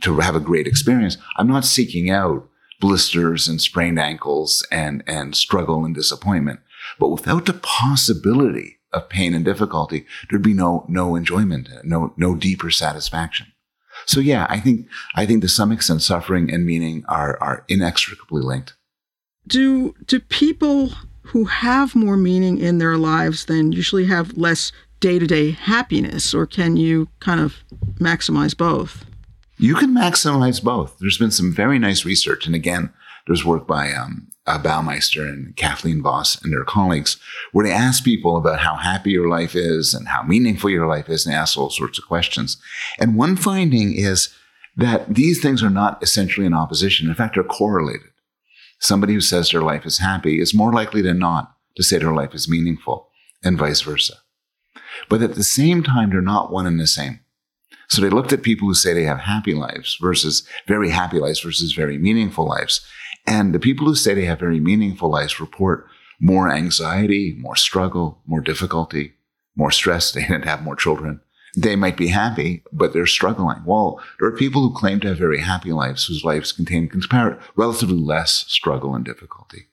to 0.01 0.19
have 0.19 0.35
a 0.35 0.41
great 0.41 0.67
experience. 0.67 1.17
I'm 1.37 1.47
not 1.47 1.65
seeking 1.65 2.09
out 2.09 2.49
blisters 2.79 3.47
and 3.47 3.61
sprained 3.61 3.99
ankles 3.99 4.65
and 4.71 5.03
and 5.07 5.35
struggle 5.35 5.83
and 5.85 5.95
disappointment. 5.95 6.59
But 6.99 7.09
without 7.09 7.45
the 7.45 7.53
possibility 7.53 8.77
of 8.93 9.09
pain 9.09 9.33
and 9.33 9.43
difficulty, 9.43 10.05
there'd 10.29 10.43
be 10.43 10.53
no 10.53 10.85
no 10.87 11.15
enjoyment, 11.15 11.69
no 11.83 12.13
no 12.17 12.35
deeper 12.35 12.69
satisfaction. 12.69 13.47
So 14.05 14.19
yeah, 14.19 14.45
I 14.49 14.59
think 14.59 14.87
I 15.15 15.25
think 15.25 15.41
to 15.41 15.47
some 15.47 15.71
extent 15.71 16.01
suffering 16.01 16.51
and 16.53 16.65
meaning 16.65 17.03
are 17.07 17.37
are 17.41 17.65
inextricably 17.67 18.41
linked. 18.41 18.75
Do 19.47 19.95
do 20.05 20.19
people 20.19 20.91
who 21.23 21.45
have 21.45 21.95
more 21.95 22.17
meaning 22.17 22.59
in 22.59 22.77
their 22.77 22.97
lives 22.97 23.45
then 23.45 23.71
usually 23.71 24.05
have 24.05 24.37
less 24.37 24.71
day-to-day 24.99 25.51
happiness 25.51 26.33
or 26.33 26.45
can 26.45 26.77
you 26.77 27.07
kind 27.19 27.39
of 27.39 27.57
maximize 27.99 28.55
both? 28.55 29.05
You 29.57 29.75
can 29.75 29.93
maximize 29.93 30.63
both. 30.63 30.97
There's 30.99 31.17
been 31.17 31.31
some 31.31 31.53
very 31.53 31.79
nice 31.79 32.05
research 32.05 32.45
and 32.45 32.55
again, 32.55 32.93
there's 33.27 33.43
work 33.43 33.67
by 33.67 33.91
um, 33.91 34.27
uh, 34.47 34.59
Baumeister 34.59 35.27
and 35.27 35.55
Kathleen 35.55 36.01
Vohs 36.01 36.41
and 36.43 36.53
their 36.53 36.63
colleagues, 36.63 37.17
where 37.51 37.65
they 37.65 37.73
ask 37.73 38.03
people 38.03 38.37
about 38.37 38.59
how 38.59 38.75
happy 38.75 39.11
your 39.11 39.27
life 39.27 39.55
is 39.55 39.93
and 39.93 40.07
how 40.07 40.23
meaningful 40.23 40.69
your 40.69 40.87
life 40.87 41.09
is, 41.09 41.25
and 41.25 41.33
they 41.33 41.37
ask 41.37 41.57
all 41.57 41.69
sorts 41.69 41.97
of 41.97 42.07
questions. 42.07 42.57
And 42.99 43.15
one 43.15 43.35
finding 43.35 43.93
is 43.95 44.29
that 44.77 45.13
these 45.13 45.41
things 45.41 45.63
are 45.63 45.69
not 45.69 46.01
essentially 46.03 46.45
in 46.45 46.53
opposition. 46.53 47.07
In 47.07 47.15
fact, 47.15 47.35
they're 47.35 47.43
correlated. 47.43 48.11
Somebody 48.79 49.13
who 49.13 49.21
says 49.21 49.49
their 49.49 49.61
life 49.61 49.85
is 49.85 49.99
happy 49.99 50.39
is 50.39 50.53
more 50.53 50.73
likely 50.73 51.01
than 51.01 51.17
not 51.17 51.55
to 51.77 51.83
say 51.83 51.97
their 51.97 52.13
life 52.13 52.35
is 52.35 52.49
meaningful, 52.49 53.09
and 53.43 53.57
vice 53.57 53.81
versa. 53.81 54.15
But 55.09 55.21
at 55.21 55.35
the 55.35 55.43
same 55.43 55.81
time, 55.83 56.09
they're 56.09 56.21
not 56.21 56.51
one 56.51 56.67
and 56.67 56.79
the 56.79 56.87
same. 56.87 57.19
So 57.87 58.01
they 58.01 58.09
looked 58.09 58.33
at 58.33 58.41
people 58.41 58.67
who 58.67 58.73
say 58.73 58.93
they 58.93 59.03
have 59.03 59.19
happy 59.19 59.53
lives 59.53 59.97
versus 60.01 60.47
very 60.67 60.89
happy 60.89 61.19
lives 61.19 61.39
versus 61.39 61.73
very 61.73 61.97
meaningful 61.97 62.47
lives. 62.47 62.85
And 63.27 63.53
the 63.53 63.59
people 63.59 63.85
who 63.85 63.95
say 63.95 64.13
they 64.13 64.25
have 64.25 64.39
very 64.39 64.59
meaningful 64.59 65.09
lives 65.09 65.39
report 65.39 65.87
more 66.19 66.51
anxiety, 66.51 67.35
more 67.39 67.55
struggle, 67.55 68.21
more 68.25 68.41
difficulty, 68.41 69.13
more 69.55 69.71
stress. 69.71 70.11
They 70.13 70.21
didn't 70.21 70.45
have 70.45 70.63
more 70.63 70.75
children. 70.75 71.21
They 71.57 71.75
might 71.75 71.95
be 71.95 72.07
happy, 72.07 72.63
but 72.73 72.91
they're 72.91 73.05
struggling. 73.05 73.63
Well, 73.65 74.01
there 74.19 74.27
are 74.27 74.35
people 74.35 74.61
who 74.61 74.75
claim 74.75 74.99
to 74.99 75.09
have 75.09 75.17
very 75.17 75.39
happy 75.39 75.71
lives 75.71 76.05
whose 76.05 76.25
lives 76.25 76.51
contain 76.51 76.89
relatively 77.55 77.95
less 77.95 78.45
struggle 78.49 78.93
and 78.93 79.05
difficulty. 79.05 79.67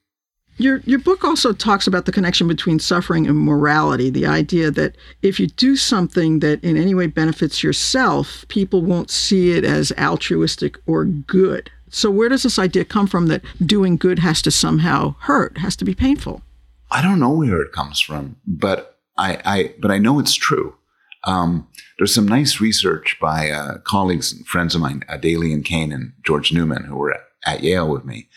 Your 0.57 0.77
your 0.85 0.99
book 0.99 1.23
also 1.23 1.51
talks 1.51 1.87
about 1.87 2.05
the 2.05 2.11
connection 2.11 2.47
between 2.47 2.79
suffering 2.79 3.27
and 3.27 3.37
morality, 3.37 4.09
the 4.11 4.27
idea 4.27 4.69
that 4.71 4.95
if 5.23 5.39
you 5.39 5.47
do 5.47 5.75
something 5.75 6.39
that 6.39 6.63
in 6.63 6.77
any 6.77 6.93
way 6.93 7.07
benefits 7.07 7.63
yourself, 7.63 8.45
people 8.49 8.83
won't 8.83 9.09
see 9.09 9.51
it 9.51 9.65
as 9.65 9.91
altruistic 9.97 10.77
or 10.85 11.05
good. 11.05 11.71
So 11.93 12.09
where 12.09 12.27
does 12.27 12.41
this 12.41 12.57
idea 12.57 12.85
come 12.85 13.05
from 13.05 13.27
that 13.27 13.43
doing 13.63 13.97
good 13.97 14.17
has 14.19 14.41
to 14.41 14.51
somehow 14.51 15.13
hurt, 15.19 15.59
has 15.59 15.75
to 15.75 15.85
be 15.85 15.93
painful? 15.93 16.41
I 16.89 17.03
don't 17.03 17.19
know 17.19 17.29
where 17.29 17.61
it 17.61 17.71
comes 17.71 17.99
from, 17.99 18.37
but 18.47 18.97
I, 19.15 19.39
I 19.45 19.75
but 19.79 19.91
I 19.91 19.99
know 19.99 20.17
it's 20.17 20.33
true. 20.33 20.75
Um, 21.23 21.67
there's 21.97 22.13
some 22.13 22.27
nice 22.27 22.59
research 22.59 23.17
by 23.21 23.51
uh, 23.51 23.77
colleagues 23.77 24.33
and 24.33 24.45
friends 24.47 24.73
of 24.73 24.81
mine, 24.81 25.03
uh, 25.07 25.19
and 25.21 25.63
Cain 25.63 25.91
and 25.91 26.13
George 26.25 26.51
Newman, 26.51 26.85
who 26.85 26.95
were 26.95 27.15
at, 27.45 27.63
Yale 27.63 27.89
with 27.89 28.05
me, 28.05 28.27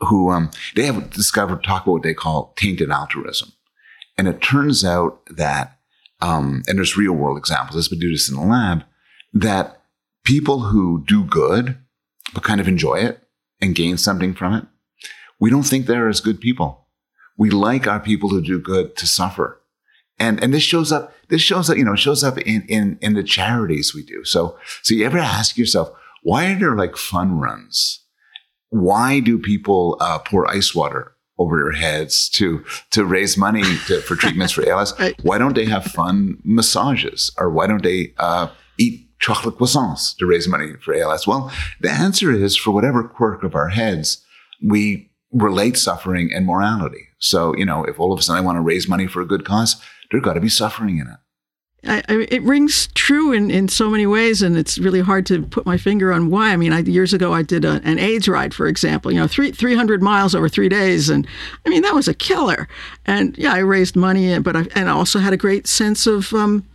who 0.00 0.30
um, 0.30 0.50
they 0.74 0.84
have 0.84 1.10
discovered 1.10 1.64
talk 1.64 1.84
about 1.84 1.92
what 1.92 2.02
they 2.02 2.14
call 2.14 2.52
tainted 2.56 2.90
altruism, 2.90 3.52
and 4.18 4.28
it 4.28 4.42
turns 4.42 4.84
out 4.84 5.20
that 5.34 5.78
um, 6.20 6.62
and 6.68 6.76
there's 6.76 6.98
real 6.98 7.14
world 7.14 7.38
examples. 7.38 7.76
Let's 7.76 7.88
do 7.88 8.12
this 8.12 8.28
in 8.28 8.36
the 8.36 8.44
lab 8.44 8.84
that 9.32 9.80
people 10.22 10.60
who 10.60 11.02
do 11.06 11.24
good 11.24 11.78
but 12.34 12.42
kind 12.42 12.60
of 12.60 12.68
enjoy 12.68 12.96
it 12.96 13.22
and 13.60 13.74
gain 13.74 13.96
something 13.96 14.34
from 14.34 14.54
it, 14.54 14.64
we 15.38 15.50
don't 15.50 15.64
think 15.64 15.86
they're 15.86 16.08
as 16.08 16.20
good 16.20 16.40
people. 16.40 16.86
We 17.36 17.50
like 17.50 17.86
our 17.86 18.00
people 18.00 18.30
who 18.30 18.42
do 18.42 18.58
good 18.58 18.96
to 18.96 19.06
suffer. 19.06 19.60
And, 20.18 20.42
and 20.42 20.54
this 20.54 20.62
shows 20.62 20.92
up, 20.92 21.12
this 21.28 21.42
shows 21.42 21.68
up, 21.68 21.76
you 21.76 21.84
know, 21.84 21.94
shows 21.94 22.24
up 22.24 22.38
in, 22.38 22.64
in, 22.68 22.98
in 23.02 23.14
the 23.14 23.22
charities 23.22 23.94
we 23.94 24.02
do. 24.02 24.24
So, 24.24 24.58
so 24.82 24.94
you 24.94 25.04
ever 25.04 25.18
ask 25.18 25.58
yourself, 25.58 25.90
why 26.22 26.52
are 26.52 26.58
there 26.58 26.74
like 26.74 26.96
fun 26.96 27.38
runs? 27.38 28.00
Why 28.70 29.20
do 29.20 29.38
people 29.38 29.96
uh, 30.00 30.18
pour 30.18 30.50
ice 30.50 30.74
water 30.74 31.12
over 31.38 31.58
your 31.58 31.72
heads 31.72 32.28
to 32.30 32.64
to 32.90 33.04
raise 33.04 33.36
money 33.36 33.62
to, 33.86 34.00
for 34.00 34.16
treatments 34.16 34.52
for 34.52 34.68
ALS? 34.68 34.92
Why 35.22 35.38
don't 35.38 35.54
they 35.54 35.66
have 35.66 35.84
fun 35.84 36.38
massages, 36.42 37.30
or 37.38 37.50
why 37.50 37.66
don't 37.68 37.82
they 37.82 38.12
uh, 38.18 38.48
eat 38.78 39.05
chocolate 39.18 39.56
croissants 39.56 40.16
to 40.18 40.26
raise 40.26 40.48
money 40.48 40.74
for 40.80 40.94
ALS? 40.94 41.26
Well, 41.26 41.52
the 41.80 41.90
answer 41.90 42.30
is 42.30 42.56
for 42.56 42.70
whatever 42.70 43.04
quirk 43.04 43.42
of 43.42 43.54
our 43.54 43.68
heads, 43.68 44.24
we 44.62 45.10
relate 45.32 45.76
suffering 45.76 46.32
and 46.32 46.46
morality. 46.46 47.08
So, 47.18 47.54
you 47.56 47.64
know, 47.64 47.84
if 47.84 47.98
all 47.98 48.12
of 48.12 48.18
a 48.18 48.22
sudden 48.22 48.42
I 48.42 48.44
want 48.44 48.56
to 48.56 48.62
raise 48.62 48.88
money 48.88 49.06
for 49.06 49.20
a 49.20 49.26
good 49.26 49.44
cause, 49.44 49.76
there's 50.10 50.22
got 50.22 50.34
to 50.34 50.40
be 50.40 50.48
suffering 50.48 50.98
in 50.98 51.08
it. 51.08 51.16
I, 51.84 52.02
I, 52.08 52.26
it 52.30 52.42
rings 52.42 52.88
true 52.94 53.32
in, 53.32 53.50
in 53.50 53.68
so 53.68 53.88
many 53.88 54.06
ways, 54.06 54.42
and 54.42 54.56
it's 54.56 54.78
really 54.78 55.00
hard 55.00 55.26
to 55.26 55.42
put 55.42 55.66
my 55.66 55.76
finger 55.76 56.12
on 56.12 56.30
why. 56.30 56.50
I 56.50 56.56
mean, 56.56 56.72
I, 56.72 56.80
years 56.80 57.12
ago 57.12 57.32
I 57.32 57.42
did 57.42 57.64
a, 57.64 57.80
an 57.84 57.98
AIDS 57.98 58.28
ride, 58.28 58.54
for 58.54 58.66
example. 58.66 59.12
You 59.12 59.20
know, 59.20 59.28
three 59.28 59.52
three 59.52 59.76
hundred 59.76 60.02
miles 60.02 60.34
over 60.34 60.48
three 60.48 60.68
days, 60.68 61.08
and 61.08 61.26
I 61.64 61.68
mean 61.68 61.82
that 61.82 61.94
was 61.94 62.08
a 62.08 62.14
killer. 62.14 62.68
And 63.04 63.36
yeah, 63.38 63.52
I 63.52 63.58
raised 63.58 63.94
money, 63.94 64.38
but 64.40 64.56
I 64.56 64.66
and 64.74 64.88
I 64.88 64.92
also 64.92 65.18
had 65.20 65.32
a 65.32 65.36
great 65.36 65.66
sense 65.66 66.06
of 66.06 66.32
um, 66.32 66.66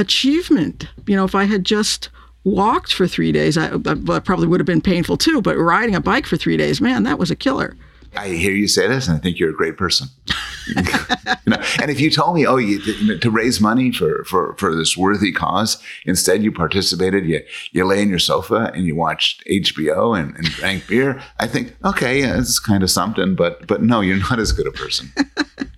achievement. 0.00 0.88
You 1.06 1.16
know, 1.16 1.24
if 1.24 1.34
I 1.34 1.44
had 1.44 1.64
just 1.64 2.08
walked 2.44 2.92
for 2.92 3.06
three 3.06 3.32
days, 3.32 3.56
I, 3.58 3.68
probably 3.78 4.46
would 4.46 4.60
have 4.60 4.66
been 4.66 4.80
painful 4.80 5.16
too. 5.16 5.42
But 5.42 5.56
riding 5.56 5.94
a 5.94 6.00
bike 6.00 6.26
for 6.26 6.36
three 6.36 6.56
days, 6.56 6.80
man, 6.80 7.04
that 7.04 7.18
was 7.18 7.30
a 7.30 7.36
killer. 7.36 7.76
I 8.16 8.28
hear 8.30 8.52
you 8.52 8.66
say 8.66 8.88
this, 8.88 9.06
and 9.06 9.16
I 9.16 9.20
think 9.20 9.38
you're 9.38 9.50
a 9.50 9.56
great 9.56 9.76
person. 9.76 10.08
you 10.66 10.82
know, 11.46 11.62
and 11.80 11.90
if 11.90 12.00
you 12.00 12.10
told 12.10 12.34
me, 12.34 12.44
oh, 12.44 12.56
you, 12.56 13.18
to 13.18 13.30
raise 13.30 13.60
money 13.60 13.92
for, 13.92 14.24
for, 14.24 14.54
for 14.56 14.74
this 14.74 14.96
worthy 14.96 15.30
cause, 15.30 15.80
instead 16.04 16.42
you 16.42 16.50
participated, 16.50 17.24
you 17.24 17.40
you 17.70 17.84
lay 17.84 18.02
in 18.02 18.08
your 18.08 18.18
sofa 18.18 18.72
and 18.74 18.84
you 18.84 18.96
watched 18.96 19.44
HBO 19.46 20.18
and, 20.18 20.34
and 20.36 20.44
drank 20.46 20.88
beer, 20.88 21.22
I 21.38 21.46
think, 21.46 21.76
okay, 21.84 22.20
yeah, 22.20 22.38
it's 22.38 22.58
kind 22.58 22.82
of 22.82 22.90
something, 22.90 23.36
but 23.36 23.66
but 23.68 23.82
no, 23.82 24.00
you're 24.00 24.16
not 24.18 24.40
as 24.40 24.50
good 24.52 24.66
a 24.66 24.72
person. 24.72 25.12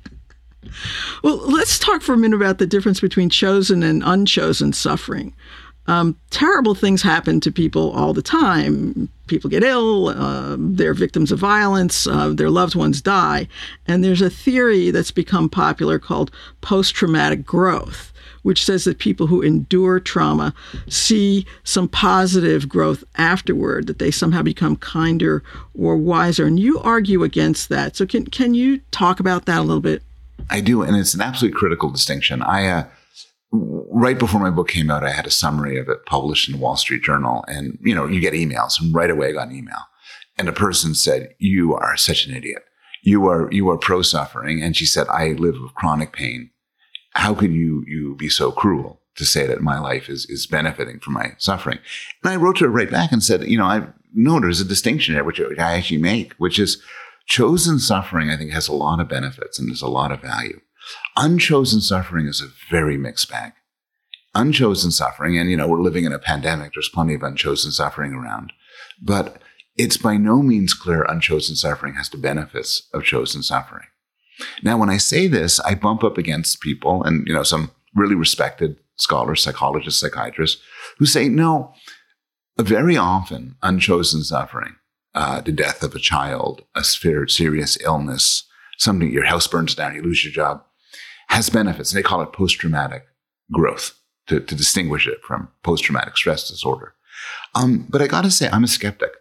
well, 1.22 1.36
let's 1.36 1.78
talk 1.78 2.02
for 2.02 2.14
a 2.14 2.18
minute 2.18 2.36
about 2.36 2.58
the 2.58 2.66
difference 2.66 3.00
between 3.00 3.30
chosen 3.30 3.82
and 3.82 4.02
unchosen 4.04 4.72
suffering. 4.72 5.32
Um, 5.86 6.16
terrible 6.30 6.74
things 6.74 7.02
happen 7.02 7.40
to 7.40 7.50
people 7.50 7.90
all 7.92 8.12
the 8.12 8.22
time. 8.22 9.08
People 9.26 9.50
get 9.50 9.64
ill, 9.64 10.08
uh, 10.08 10.56
they're 10.58 10.94
victims 10.94 11.32
of 11.32 11.38
violence, 11.38 12.06
uh, 12.06 12.30
their 12.30 12.50
loved 12.50 12.74
ones 12.74 13.02
die. 13.02 13.48
And 13.86 14.04
there's 14.04 14.22
a 14.22 14.30
theory 14.30 14.90
that's 14.90 15.10
become 15.10 15.48
popular 15.48 15.98
called 15.98 16.30
post 16.60 16.94
traumatic 16.94 17.44
growth, 17.44 18.12
which 18.42 18.64
says 18.64 18.84
that 18.84 18.98
people 18.98 19.26
who 19.26 19.42
endure 19.42 19.98
trauma 19.98 20.54
see 20.88 21.46
some 21.64 21.88
positive 21.88 22.68
growth 22.68 23.02
afterward, 23.16 23.88
that 23.88 23.98
they 23.98 24.12
somehow 24.12 24.42
become 24.42 24.76
kinder 24.76 25.42
or 25.74 25.96
wiser. 25.96 26.46
And 26.46 26.60
you 26.60 26.78
argue 26.80 27.24
against 27.24 27.68
that. 27.70 27.96
So, 27.96 28.06
can, 28.06 28.26
can 28.26 28.54
you 28.54 28.78
talk 28.92 29.18
about 29.18 29.46
that 29.46 29.60
a 29.60 29.62
little 29.62 29.80
bit? 29.80 30.02
I 30.50 30.60
do. 30.60 30.82
And 30.82 30.96
it's 30.96 31.14
an 31.14 31.20
absolutely 31.20 31.58
critical 31.58 31.90
distinction. 31.90 32.42
I, 32.42 32.68
uh, 32.68 32.84
right 33.52 34.18
before 34.18 34.40
my 34.40 34.50
book 34.50 34.68
came 34.68 34.90
out, 34.90 35.04
I 35.04 35.10
had 35.10 35.26
a 35.26 35.30
summary 35.30 35.78
of 35.78 35.88
it 35.88 36.06
published 36.06 36.48
in 36.48 36.56
the 36.56 36.60
Wall 36.60 36.76
Street 36.76 37.02
Journal. 37.02 37.44
And, 37.48 37.78
you 37.82 37.94
know, 37.94 38.06
you 38.06 38.20
get 38.20 38.34
emails 38.34 38.80
and 38.80 38.94
right 38.94 39.10
away 39.10 39.28
I 39.28 39.32
got 39.32 39.48
an 39.48 39.56
email. 39.56 39.78
And 40.38 40.48
a 40.48 40.52
person 40.52 40.94
said, 40.94 41.34
you 41.38 41.74
are 41.74 41.96
such 41.96 42.26
an 42.26 42.34
idiot. 42.34 42.64
You 43.02 43.26
are, 43.28 43.50
you 43.52 43.68
are 43.70 43.78
pro 43.78 44.02
suffering. 44.02 44.62
And 44.62 44.76
she 44.76 44.86
said, 44.86 45.06
I 45.08 45.28
live 45.32 45.60
with 45.60 45.74
chronic 45.74 46.12
pain. 46.12 46.50
How 47.14 47.34
could 47.34 47.52
you, 47.52 47.84
you 47.86 48.16
be 48.16 48.28
so 48.28 48.50
cruel 48.50 49.00
to 49.16 49.24
say 49.26 49.46
that 49.46 49.60
my 49.60 49.78
life 49.78 50.08
is, 50.08 50.24
is 50.26 50.46
benefiting 50.46 51.00
from 51.00 51.14
my 51.14 51.32
suffering? 51.36 51.78
And 52.22 52.32
I 52.32 52.36
wrote 52.36 52.56
to 52.58 52.64
her 52.64 52.70
right 52.70 52.90
back 52.90 53.12
and 53.12 53.22
said, 53.22 53.46
you 53.46 53.58
know, 53.58 53.66
I 53.66 53.86
know 54.14 54.40
there's 54.40 54.60
a 54.60 54.64
distinction 54.64 55.14
there, 55.14 55.24
which 55.24 55.40
I 55.40 55.76
actually 55.76 55.98
make, 55.98 56.32
which 56.34 56.58
is 56.58 56.82
chosen 57.26 57.78
suffering, 57.78 58.30
I 58.30 58.36
think 58.36 58.52
has 58.52 58.68
a 58.68 58.74
lot 58.74 59.00
of 59.00 59.08
benefits 59.08 59.58
and 59.58 59.68
there's 59.68 59.82
a 59.82 59.88
lot 59.88 60.12
of 60.12 60.20
value. 60.20 60.60
Unchosen 61.16 61.80
suffering 61.80 62.26
is 62.26 62.40
a 62.40 62.52
very 62.70 62.96
mixed 62.96 63.30
bag. 63.30 63.52
Unchosen 64.34 64.90
suffering, 64.90 65.38
and 65.38 65.50
you 65.50 65.56
know, 65.56 65.68
we're 65.68 65.82
living 65.82 66.04
in 66.04 66.12
a 66.12 66.18
pandemic, 66.18 66.72
there's 66.74 66.88
plenty 66.88 67.14
of 67.14 67.22
unchosen 67.22 67.70
suffering 67.70 68.14
around, 68.14 68.52
but 69.00 69.42
it's 69.76 69.96
by 69.96 70.16
no 70.16 70.42
means 70.42 70.74
clear 70.74 71.04
unchosen 71.04 71.56
suffering 71.56 71.94
has 71.94 72.08
the 72.08 72.18
benefits 72.18 72.88
of 72.94 73.04
chosen 73.04 73.42
suffering. 73.42 73.86
Now, 74.62 74.78
when 74.78 74.90
I 74.90 74.96
say 74.96 75.26
this, 75.26 75.60
I 75.60 75.74
bump 75.74 76.02
up 76.02 76.18
against 76.18 76.60
people 76.60 77.02
and, 77.04 77.26
you 77.26 77.34
know, 77.34 77.42
some 77.42 77.70
really 77.94 78.14
respected 78.14 78.76
scholars, 78.96 79.42
psychologists, 79.42 80.00
psychiatrists 80.00 80.62
who 80.98 81.06
say, 81.06 81.28
no, 81.28 81.74
very 82.58 82.96
often 82.96 83.56
unchosen 83.62 84.22
suffering, 84.22 84.76
uh, 85.14 85.40
the 85.40 85.52
death 85.52 85.82
of 85.82 85.94
a 85.94 85.98
child, 85.98 86.62
a 86.74 86.82
serious 86.84 87.78
illness, 87.82 88.44
something, 88.78 89.10
your 89.10 89.26
house 89.26 89.46
burns 89.46 89.74
down, 89.74 89.94
you 89.94 90.02
lose 90.02 90.24
your 90.24 90.32
job, 90.32 90.62
has 91.28 91.50
benefits. 91.50 91.92
They 91.92 92.02
call 92.02 92.22
it 92.22 92.32
post 92.32 92.58
traumatic 92.58 93.04
growth 93.52 93.98
to, 94.28 94.40
to, 94.40 94.54
distinguish 94.54 95.06
it 95.06 95.18
from 95.26 95.48
post 95.62 95.84
traumatic 95.84 96.16
stress 96.16 96.48
disorder. 96.48 96.94
Um, 97.54 97.86
but 97.90 98.00
I 98.00 98.06
got 98.06 98.22
to 98.22 98.30
say, 98.30 98.48
I'm 98.50 98.64
a 98.64 98.68
skeptic. 98.68 99.12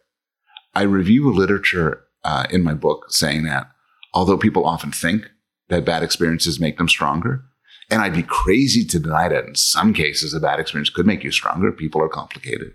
I 0.74 0.84
review 0.84 1.32
literature 1.32 2.04
uh, 2.24 2.46
in 2.50 2.64
my 2.64 2.74
book 2.74 3.08
saying 3.10 3.44
that 3.44 3.68
although 4.14 4.38
people 4.38 4.66
often 4.66 4.92
think 4.92 5.30
that 5.70 5.86
bad 5.86 6.04
experiences 6.04 6.60
make 6.60 6.78
them 6.78 6.88
stronger, 6.88 7.44
and 7.90 8.02
I'd 8.02 8.14
be 8.14 8.24
crazy 8.24 8.86
to 8.86 9.00
deny 9.00 9.28
that 9.28 9.46
in 9.46 9.56
some 9.56 9.94
cases 9.94 10.34
a 10.34 10.40
bad 10.40 10.60
experience 10.60 10.90
could 10.90 11.06
make 11.06 11.24
you 11.24 11.32
stronger. 11.32 11.72
People 11.72 12.02
are 12.02 12.10
complicated. 12.10 12.74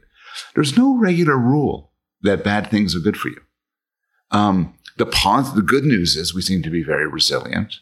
There's 0.55 0.77
no 0.77 0.99
regular 0.99 1.39
rule 1.39 1.93
that 2.27 2.45
bad 2.45 2.71
things 2.71 2.95
are 2.95 3.01
good 3.01 3.17
for 3.17 3.29
you. 3.29 3.41
Um, 4.31 4.75
the, 4.97 5.07
pos- 5.07 5.53
the 5.53 5.63
good 5.63 5.85
news 5.85 6.17
is 6.17 6.35
we 6.35 6.43
seem 6.43 6.63
to 6.63 6.71
be 6.71 6.83
very 6.83 7.07
resilient. 7.07 7.77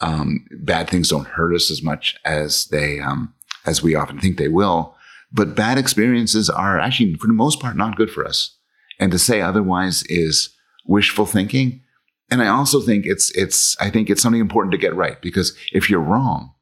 Um, 0.00 0.46
bad 0.50 0.90
things 0.90 1.08
don't 1.08 1.26
hurt 1.26 1.54
us 1.54 1.70
as 1.70 1.82
much 1.82 2.16
as 2.24 2.66
they 2.66 2.98
um, 2.98 3.34
as 3.64 3.82
we 3.82 3.94
often 3.94 4.18
think 4.18 4.36
they 4.36 4.48
will. 4.48 4.96
But 5.32 5.54
bad 5.54 5.78
experiences 5.78 6.50
are 6.50 6.78
actually, 6.78 7.14
for 7.14 7.26
the 7.26 7.32
most 7.32 7.60
part, 7.60 7.76
not 7.76 7.96
good 7.96 8.10
for 8.10 8.26
us. 8.26 8.56
And 8.98 9.12
to 9.12 9.18
say 9.18 9.40
otherwise 9.40 10.02
is 10.04 10.54
wishful 10.86 11.26
thinking. 11.26 11.80
And 12.30 12.42
I 12.42 12.48
also 12.48 12.80
think 12.80 13.06
it's 13.06 13.30
it's 13.36 13.76
I 13.80 13.90
think 13.90 14.10
it's 14.10 14.22
something 14.22 14.40
important 14.40 14.72
to 14.72 14.78
get 14.78 14.94
right 14.94 15.20
because 15.20 15.56
if 15.72 15.88
you're 15.88 16.00
wrong 16.00 16.52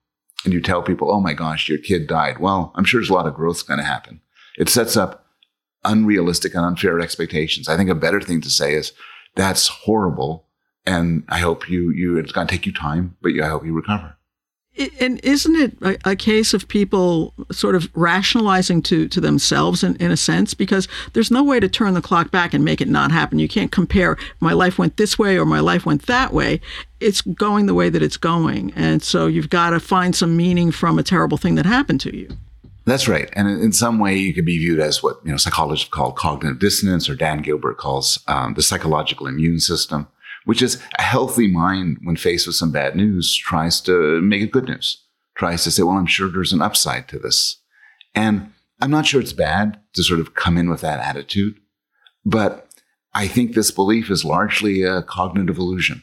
and 0.44 0.52
you 0.52 0.60
tell 0.60 0.82
people, 0.82 1.10
"Oh 1.12 1.20
my 1.20 1.32
gosh, 1.32 1.68
your 1.68 1.78
kid 1.78 2.06
died," 2.06 2.38
well, 2.38 2.72
I'm 2.74 2.84
sure 2.84 3.00
there's 3.00 3.10
a 3.10 3.14
lot 3.14 3.26
of 3.26 3.34
growth 3.34 3.66
going 3.66 3.78
to 3.78 3.84
happen. 3.84 4.20
It 4.58 4.68
sets 4.68 4.96
up 4.96 5.19
unrealistic 5.84 6.54
and 6.54 6.64
unfair 6.64 7.00
expectations. 7.00 7.68
I 7.68 7.76
think 7.76 7.90
a 7.90 7.94
better 7.94 8.20
thing 8.20 8.40
to 8.42 8.50
say 8.50 8.74
is, 8.74 8.92
"That's 9.36 9.68
horrible." 9.68 10.46
and 10.86 11.24
I 11.28 11.38
hope 11.38 11.68
you 11.68 11.90
you 11.90 12.18
it's 12.18 12.32
going 12.32 12.46
to 12.46 12.52
take 12.52 12.66
you 12.66 12.72
time, 12.72 13.16
but 13.22 13.32
I 13.40 13.48
hope 13.48 13.64
you 13.64 13.74
recover. 13.74 14.16
And 15.00 15.20
isn't 15.24 15.56
it 15.56 15.76
a, 15.82 16.12
a, 16.12 16.16
case 16.16 16.54
of 16.54 16.68
people 16.68 17.34
sort 17.50 17.74
of 17.74 17.90
rationalizing 17.92 18.82
to, 18.82 19.08
to 19.08 19.20
themselves 19.20 19.82
in, 19.82 19.96
in 19.96 20.12
a 20.12 20.16
sense? 20.16 20.54
Because 20.54 20.86
there's 21.12 21.30
no 21.30 21.42
way 21.42 21.58
to 21.58 21.68
turn 21.68 21.92
the 21.92 22.00
clock 22.00 22.30
back 22.30 22.54
and 22.54 22.64
make 22.64 22.80
it 22.80 22.88
not 22.88 23.10
happen. 23.10 23.40
You 23.40 23.48
can't 23.48 23.72
compare 23.72 24.16
my 24.38 24.52
life 24.52 24.78
went 24.78 24.96
this 24.96 25.18
way 25.18 25.36
or 25.36 25.44
my 25.44 25.58
life 25.58 25.84
went 25.84 26.06
that 26.06 26.32
way. 26.32 26.60
It's 27.00 27.20
going 27.20 27.66
the 27.66 27.74
way 27.74 27.90
that 27.90 28.00
it's 28.00 28.16
going. 28.16 28.72
And 28.76 29.02
so 29.02 29.26
you've 29.26 29.50
got 29.50 29.70
to 29.70 29.80
find 29.80 30.14
some 30.14 30.36
meaning 30.36 30.70
from 30.70 31.00
a 31.00 31.02
terrible 31.02 31.36
thing 31.36 31.56
that 31.56 31.66
happened 31.66 32.00
to 32.02 32.16
you. 32.16 32.28
That's 32.90 33.08
right. 33.08 33.30
And 33.34 33.48
in 33.48 33.72
some 33.72 33.98
way, 33.98 34.16
you 34.16 34.34
could 34.34 34.44
be 34.44 34.58
viewed 34.58 34.80
as 34.80 35.02
what 35.02 35.20
you 35.24 35.30
know 35.30 35.36
psychologists 35.36 35.88
call 35.88 36.12
cognitive 36.12 36.58
dissonance, 36.58 37.08
or 37.08 37.14
Dan 37.14 37.42
Gilbert 37.42 37.78
calls 37.78 38.18
um, 38.26 38.54
the 38.54 38.62
psychological 38.62 39.26
immune 39.26 39.60
system 39.60 40.08
which 40.44 40.62
is 40.62 40.82
a 40.98 41.02
healthy 41.02 41.46
mind 41.46 41.98
when 42.02 42.16
faced 42.16 42.46
with 42.46 42.56
some 42.56 42.72
bad 42.72 42.96
news 42.96 43.36
tries 43.36 43.80
to 43.82 44.20
make 44.20 44.42
it 44.42 44.50
good 44.50 44.64
news, 44.64 45.04
tries 45.36 45.64
to 45.64 45.70
say, 45.70 45.82
well, 45.82 45.96
I'm 45.96 46.06
sure 46.06 46.28
there's 46.28 46.52
an 46.52 46.62
upside 46.62 47.08
to 47.08 47.18
this. 47.18 47.58
And 48.14 48.52
I'm 48.80 48.90
not 48.90 49.06
sure 49.06 49.20
it's 49.20 49.32
bad 49.32 49.78
to 49.94 50.02
sort 50.02 50.20
of 50.20 50.34
come 50.34 50.56
in 50.56 50.70
with 50.70 50.80
that 50.80 51.00
attitude, 51.00 51.60
but 52.24 52.68
I 53.14 53.28
think 53.28 53.54
this 53.54 53.70
belief 53.70 54.10
is 54.10 54.24
largely 54.24 54.82
a 54.82 55.02
cognitive 55.02 55.58
illusion 55.58 56.02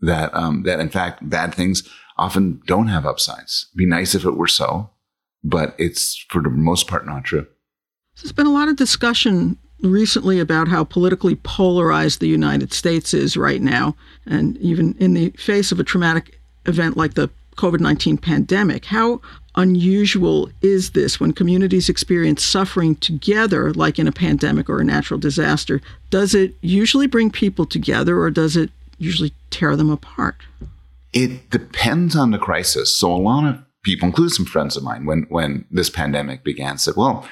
that, 0.00 0.34
um, 0.34 0.62
that 0.62 0.80
in 0.80 0.88
fact, 0.88 1.28
bad 1.28 1.54
things 1.54 1.88
often 2.16 2.62
don't 2.66 2.88
have 2.88 3.04
upsides. 3.04 3.66
It'd 3.70 3.78
be 3.78 3.86
nice 3.86 4.14
if 4.14 4.24
it 4.24 4.36
were 4.36 4.46
so, 4.46 4.90
but 5.46 5.74
it's 5.78 6.16
for 6.28 6.42
the 6.42 6.50
most 6.50 6.88
part 6.88 7.06
not 7.06 7.24
true. 7.24 7.46
There's 8.16 8.32
been 8.32 8.46
a 8.46 8.52
lot 8.52 8.68
of 8.68 8.76
discussion 8.76 9.56
recently 9.80 10.40
about 10.40 10.68
how 10.68 10.84
politically 10.84 11.36
polarized 11.36 12.20
the 12.20 12.28
United 12.28 12.72
States 12.72 13.14
is 13.14 13.36
right 13.36 13.62
now. 13.62 13.94
And 14.26 14.56
even 14.58 14.96
in 14.98 15.14
the 15.14 15.30
face 15.30 15.70
of 15.70 15.78
a 15.78 15.84
traumatic 15.84 16.40
event 16.66 16.96
like 16.96 17.14
the 17.14 17.30
COVID 17.56 17.80
19 17.80 18.18
pandemic, 18.18 18.86
how 18.86 19.20
unusual 19.54 20.50
is 20.62 20.90
this 20.90 21.20
when 21.20 21.32
communities 21.32 21.88
experience 21.88 22.44
suffering 22.44 22.96
together, 22.96 23.72
like 23.72 23.98
in 23.98 24.08
a 24.08 24.12
pandemic 24.12 24.68
or 24.68 24.80
a 24.80 24.84
natural 24.84 25.20
disaster? 25.20 25.80
Does 26.10 26.34
it 26.34 26.54
usually 26.60 27.06
bring 27.06 27.30
people 27.30 27.66
together 27.66 28.18
or 28.18 28.30
does 28.30 28.56
it 28.56 28.70
usually 28.98 29.32
tear 29.50 29.76
them 29.76 29.90
apart? 29.90 30.36
It 31.12 31.50
depends 31.50 32.16
on 32.16 32.30
the 32.30 32.38
crisis. 32.38 32.96
So 32.96 33.12
a 33.12 33.16
lot 33.16 33.46
of 33.46 33.65
people, 33.86 34.08
including 34.08 34.34
some 34.34 34.44
friends 34.44 34.76
of 34.76 34.82
mine, 34.82 35.06
when 35.06 35.26
when 35.30 35.64
this 35.70 35.88
pandemic 35.88 36.44
began, 36.44 36.76
said, 36.76 36.94
"Well, 36.96 37.26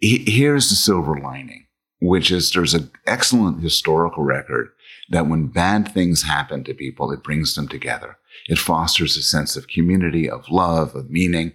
here's 0.00 0.68
the 0.68 0.74
silver 0.74 1.16
lining." 1.16 1.66
Which 2.02 2.30
is 2.30 2.50
there's 2.50 2.72
an 2.72 2.90
excellent 3.06 3.62
historical 3.62 4.24
record 4.24 4.70
that 5.10 5.26
when 5.26 5.48
bad 5.48 5.92
things 5.92 6.22
happen 6.22 6.64
to 6.64 6.72
people, 6.72 7.12
it 7.12 7.22
brings 7.22 7.54
them 7.54 7.68
together. 7.68 8.16
It 8.48 8.58
fosters 8.58 9.16
a 9.16 9.22
sense 9.22 9.54
of 9.54 9.68
community, 9.68 10.30
of 10.30 10.48
love, 10.48 10.94
of 10.94 11.10
meaning. 11.10 11.52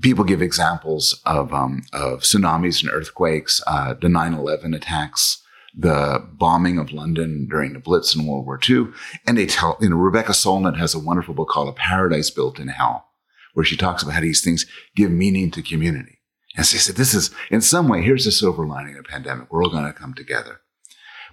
People 0.00 0.24
give 0.24 0.40
examples 0.40 1.20
of, 1.26 1.52
um, 1.52 1.82
of 1.92 2.20
tsunamis 2.20 2.82
and 2.82 2.92
earthquakes, 2.92 3.60
uh, 3.66 3.94
the 3.94 4.08
9-11 4.08 4.76
attacks, 4.76 5.42
the 5.76 6.24
bombing 6.32 6.78
of 6.78 6.92
London 6.92 7.48
during 7.50 7.72
the 7.72 7.78
Blitz 7.78 8.14
in 8.14 8.26
World 8.26 8.46
War 8.46 8.60
II. 8.68 8.88
And 9.26 9.38
they 9.38 9.46
tell, 9.46 9.78
you 9.80 9.90
know, 9.90 9.96
Rebecca 9.96 10.32
Solnit 10.32 10.76
has 10.78 10.94
a 10.94 10.98
wonderful 10.98 11.34
book 11.34 11.48
called 11.48 11.68
A 11.68 11.72
Paradise 11.72 12.30
Built 12.30 12.58
in 12.58 12.68
Hell, 12.68 13.06
where 13.52 13.64
she 13.64 13.76
talks 13.76 14.02
about 14.02 14.14
how 14.14 14.20
these 14.20 14.42
things 14.42 14.66
give 14.96 15.10
meaning 15.10 15.50
to 15.50 15.62
community. 15.62 16.18
And 16.56 16.66
she 16.66 16.78
said, 16.78 16.96
this 16.96 17.14
is, 17.14 17.30
in 17.50 17.60
some 17.60 17.88
way, 17.88 18.02
here's 18.02 18.24
the 18.24 18.32
silver 18.32 18.66
lining 18.66 18.96
of 18.96 19.04
pandemic. 19.04 19.50
We're 19.50 19.62
all 19.64 19.70
going 19.70 19.86
to 19.86 19.92
come 19.92 20.14
together. 20.14 20.60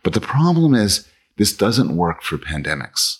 But 0.03 0.13
the 0.13 0.21
problem 0.21 0.73
is 0.73 1.07
this 1.37 1.55
doesn't 1.55 1.97
work 1.97 2.21
for 2.21 2.37
pandemics. 2.37 3.17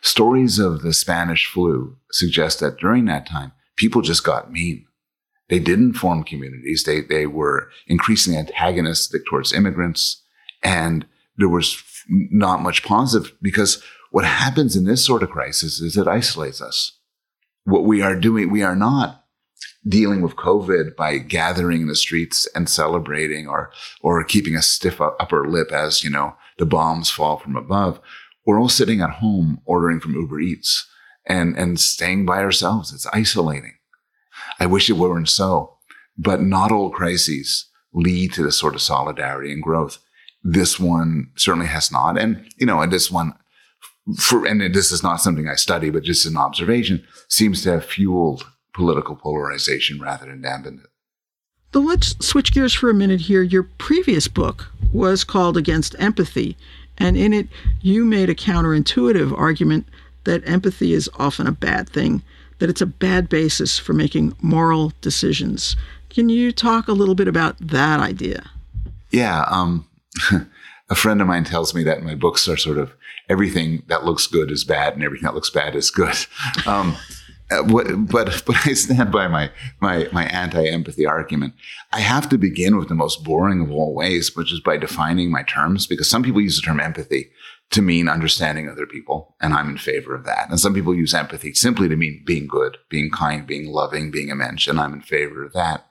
Stories 0.00 0.58
of 0.58 0.82
the 0.82 0.94
Spanish 0.94 1.46
flu 1.46 1.96
suggest 2.10 2.60
that 2.60 2.78
during 2.78 3.04
that 3.06 3.26
time, 3.26 3.52
people 3.76 4.00
just 4.00 4.24
got 4.24 4.50
mean. 4.50 4.86
They 5.48 5.58
didn't 5.58 5.94
form 5.94 6.24
communities. 6.24 6.84
They, 6.84 7.02
they 7.02 7.26
were 7.26 7.70
increasingly 7.86 8.38
antagonistic 8.38 9.26
towards 9.26 9.52
immigrants. 9.52 10.22
And 10.62 11.06
there 11.36 11.48
was 11.48 11.82
not 12.08 12.62
much 12.62 12.82
positive 12.82 13.32
because 13.42 13.82
what 14.10 14.24
happens 14.24 14.74
in 14.76 14.84
this 14.84 15.04
sort 15.04 15.22
of 15.22 15.30
crisis 15.30 15.80
is 15.80 15.96
it 15.96 16.08
isolates 16.08 16.62
us. 16.62 16.98
What 17.66 17.84
we 17.84 18.00
are 18.00 18.16
doing, 18.16 18.50
we 18.50 18.62
are 18.62 18.76
not 18.76 19.24
dealing 19.86 20.22
with 20.22 20.36
COVID 20.36 20.96
by 20.96 21.18
gathering 21.18 21.82
in 21.82 21.88
the 21.88 21.94
streets 21.94 22.48
and 22.54 22.68
celebrating 22.68 23.46
or, 23.46 23.70
or 24.00 24.24
keeping 24.24 24.56
a 24.56 24.62
stiff 24.62 25.00
upper 25.00 25.46
lip 25.46 25.70
as, 25.70 26.02
you 26.02 26.10
know, 26.10 26.34
the 26.58 26.66
bombs 26.66 27.10
fall 27.10 27.36
from 27.36 27.54
above 27.54 28.00
we're 28.46 28.60
all 28.60 28.68
sitting 28.68 29.00
at 29.00 29.10
home 29.10 29.60
ordering 29.64 30.00
from 30.00 30.14
Uber 30.14 30.40
Eats 30.40 30.88
and, 31.26 31.58
and 31.58 31.78
staying 31.80 32.24
by 32.24 32.38
ourselves. 32.38 32.92
It's 32.92 33.06
isolating. 33.08 33.74
I 34.60 34.66
wish 34.66 34.88
it 34.88 34.94
weren't 34.94 35.28
so, 35.28 35.76
but 36.16 36.40
not 36.40 36.70
all 36.70 36.90
crises 36.90 37.68
lead 37.92 38.32
to 38.34 38.42
this 38.42 38.58
sort 38.58 38.76
of 38.76 38.80
solidarity 38.80 39.52
and 39.52 39.62
growth. 39.62 39.98
This 40.44 40.78
one 40.78 41.32
certainly 41.36 41.66
has 41.66 41.90
not. 41.90 42.16
And, 42.16 42.48
you 42.56 42.66
know, 42.66 42.80
and 42.80 42.92
this 42.92 43.10
one, 43.10 43.34
for, 44.14 44.46
and 44.46 44.60
this 44.74 44.92
is 44.92 45.02
not 45.02 45.20
something 45.20 45.48
I 45.48 45.56
study, 45.56 45.90
but 45.90 46.04
just 46.04 46.26
an 46.26 46.36
observation, 46.36 47.04
seems 47.28 47.62
to 47.62 47.72
have 47.72 47.84
fueled 47.84 48.46
political 48.72 49.16
polarization 49.16 50.00
rather 50.00 50.26
than 50.26 50.42
dampened 50.42 50.80
it. 50.80 50.90
So 51.72 51.80
let's 51.80 52.14
switch 52.24 52.54
gears 52.54 52.72
for 52.72 52.88
a 52.88 52.94
minute 52.94 53.22
here. 53.22 53.42
Your 53.42 53.64
previous 53.64 54.28
book 54.28 54.70
was 54.92 55.24
called 55.24 55.56
Against 55.56 55.96
Empathy, 55.98 56.56
and 56.96 57.16
in 57.16 57.32
it, 57.32 57.48
you 57.82 58.04
made 58.04 58.30
a 58.30 58.34
counterintuitive 58.34 59.36
argument 59.36 59.86
that 60.24 60.48
empathy 60.48 60.92
is 60.92 61.10
often 61.18 61.46
a 61.46 61.52
bad 61.52 61.88
thing, 61.88 62.22
that 62.58 62.70
it's 62.70 62.80
a 62.80 62.86
bad 62.86 63.28
basis 63.28 63.78
for 63.78 63.92
making 63.92 64.34
moral 64.40 64.92
decisions. 65.00 65.76
Can 66.08 66.28
you 66.28 66.52
talk 66.52 66.88
a 66.88 66.92
little 66.92 67.14
bit 67.14 67.28
about 67.28 67.56
that 67.60 68.00
idea? 68.00 68.50
Yeah. 69.10 69.44
Um, 69.50 69.86
a 70.88 70.94
friend 70.94 71.20
of 71.20 71.26
mine 71.26 71.44
tells 71.44 71.74
me 71.74 71.82
that 71.82 72.02
my 72.02 72.14
books 72.14 72.48
are 72.48 72.56
sort 72.56 72.78
of 72.78 72.94
everything 73.28 73.82
that 73.88 74.04
looks 74.04 74.26
good 74.26 74.50
is 74.50 74.64
bad 74.64 74.94
and 74.94 75.02
everything 75.02 75.26
that 75.26 75.34
looks 75.34 75.50
bad 75.50 75.74
is 75.74 75.90
good. 75.90 76.16
Um, 76.66 76.96
uh, 77.50 77.62
what, 77.62 77.86
but 78.10 78.42
but 78.46 78.56
I 78.66 78.72
stand 78.72 79.12
by 79.12 79.28
my 79.28 79.50
my 79.80 80.08
my 80.12 80.24
anti-empathy 80.26 81.06
argument. 81.06 81.54
I 81.92 82.00
have 82.00 82.28
to 82.30 82.38
begin 82.38 82.76
with 82.76 82.88
the 82.88 82.94
most 82.94 83.24
boring 83.24 83.60
of 83.60 83.70
all 83.70 83.94
ways, 83.94 84.34
which 84.34 84.52
is 84.52 84.60
by 84.60 84.76
defining 84.76 85.30
my 85.30 85.42
terms, 85.42 85.86
because 85.86 86.10
some 86.10 86.22
people 86.22 86.40
use 86.40 86.56
the 86.56 86.62
term 86.62 86.80
empathy 86.80 87.30
to 87.70 87.82
mean 87.82 88.08
understanding 88.08 88.68
other 88.68 88.86
people, 88.86 89.36
and 89.40 89.52
I'm 89.52 89.70
in 89.70 89.78
favor 89.78 90.14
of 90.14 90.24
that. 90.24 90.48
And 90.50 90.58
some 90.58 90.74
people 90.74 90.94
use 90.94 91.14
empathy 91.14 91.52
simply 91.52 91.88
to 91.88 91.96
mean 91.96 92.22
being 92.26 92.46
good, 92.46 92.78
being 92.88 93.10
kind, 93.10 93.46
being 93.46 93.68
loving, 93.68 94.10
being 94.10 94.30
a 94.30 94.36
mensch, 94.36 94.68
and 94.68 94.80
I'm 94.80 94.92
in 94.92 95.02
favor 95.02 95.44
of 95.44 95.52
that. 95.52 95.86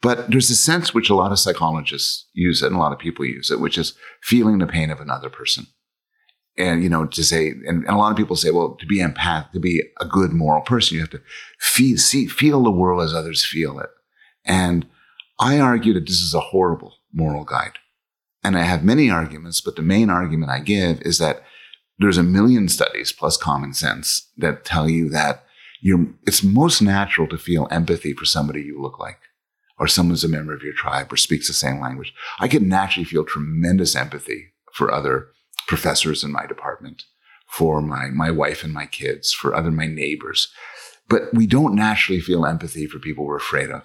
But 0.00 0.30
there's 0.30 0.50
a 0.50 0.56
sense 0.56 0.92
which 0.92 1.10
a 1.10 1.14
lot 1.14 1.32
of 1.32 1.38
psychologists 1.38 2.28
use 2.32 2.62
it, 2.62 2.66
and 2.66 2.76
a 2.76 2.78
lot 2.78 2.92
of 2.92 2.98
people 2.98 3.24
use 3.24 3.50
it, 3.50 3.60
which 3.60 3.78
is 3.78 3.94
feeling 4.22 4.58
the 4.58 4.66
pain 4.66 4.90
of 4.90 5.00
another 5.00 5.30
person 5.30 5.66
and 6.58 6.82
you 6.82 6.88
know 6.88 7.06
to 7.06 7.24
say 7.24 7.48
and, 7.48 7.84
and, 7.84 7.88
a 7.88 7.96
lot 7.96 8.10
of 8.10 8.16
people 8.16 8.36
say 8.36 8.50
well 8.50 8.76
to 8.78 8.86
be 8.86 8.98
empath 8.98 9.50
to 9.52 9.60
be 9.60 9.82
a 10.00 10.04
good 10.04 10.32
moral 10.32 10.62
person 10.62 10.94
you 10.94 11.00
have 11.00 11.10
to 11.10 11.20
feel 11.58 11.96
see 11.96 12.26
feel 12.26 12.62
the 12.62 12.70
world 12.70 13.02
as 13.02 13.14
others 13.14 13.44
feel 13.44 13.78
it. 13.78 13.90
And 14.44 14.86
i 15.38 15.58
argue 15.58 15.94
that 15.94 16.06
this 16.06 16.20
is 16.20 16.34
a 16.34 16.40
horrible 16.40 16.96
moral 17.12 17.44
guide. 17.44 17.78
And 18.44 18.56
i 18.56 18.62
have 18.62 18.84
many 18.84 19.10
arguments 19.10 19.60
but 19.60 19.76
the 19.76 19.82
main 19.82 20.10
argument 20.10 20.50
i 20.50 20.60
give 20.60 21.00
is 21.02 21.18
that 21.18 21.42
there's 21.98 22.18
a 22.18 22.22
million 22.22 22.68
studies 22.68 23.12
plus 23.12 23.36
common 23.36 23.74
sense 23.74 24.30
that 24.36 24.64
tell 24.64 24.88
you 24.88 25.08
that 25.10 25.44
it's 25.82 26.42
most 26.42 26.80
natural 26.80 27.28
to 27.28 27.38
feel 27.38 27.68
empathy 27.70 28.12
for 28.12 28.24
somebody 28.24 28.62
you 28.62 28.80
look 28.80 28.98
like 28.98 29.18
or 29.78 29.88
someone's 29.88 30.24
a 30.24 30.28
member 30.28 30.54
of 30.54 30.62
your 30.62 30.72
tribe 30.72 31.12
or 31.12 31.16
speaks 31.16 31.48
the 31.48 31.52
same 31.52 31.80
language. 31.80 32.14
I 32.38 32.46
can 32.46 32.68
naturally 32.68 33.04
feel 33.04 33.24
tremendous 33.24 33.96
empathy 33.96 34.52
for 34.72 34.92
other 34.92 35.28
professors 35.66 36.24
in 36.24 36.32
my 36.32 36.46
department, 36.46 37.04
for 37.48 37.80
my, 37.80 38.06
my 38.08 38.30
wife 38.30 38.64
and 38.64 38.72
my 38.72 38.86
kids, 38.86 39.32
for 39.32 39.54
other 39.54 39.70
my 39.70 39.86
neighbors. 39.86 40.48
But 41.08 41.32
we 41.32 41.46
don't 41.46 41.74
naturally 41.74 42.20
feel 42.20 42.46
empathy 42.46 42.86
for 42.86 42.98
people 42.98 43.24
we're 43.24 43.36
afraid 43.36 43.70
of 43.70 43.82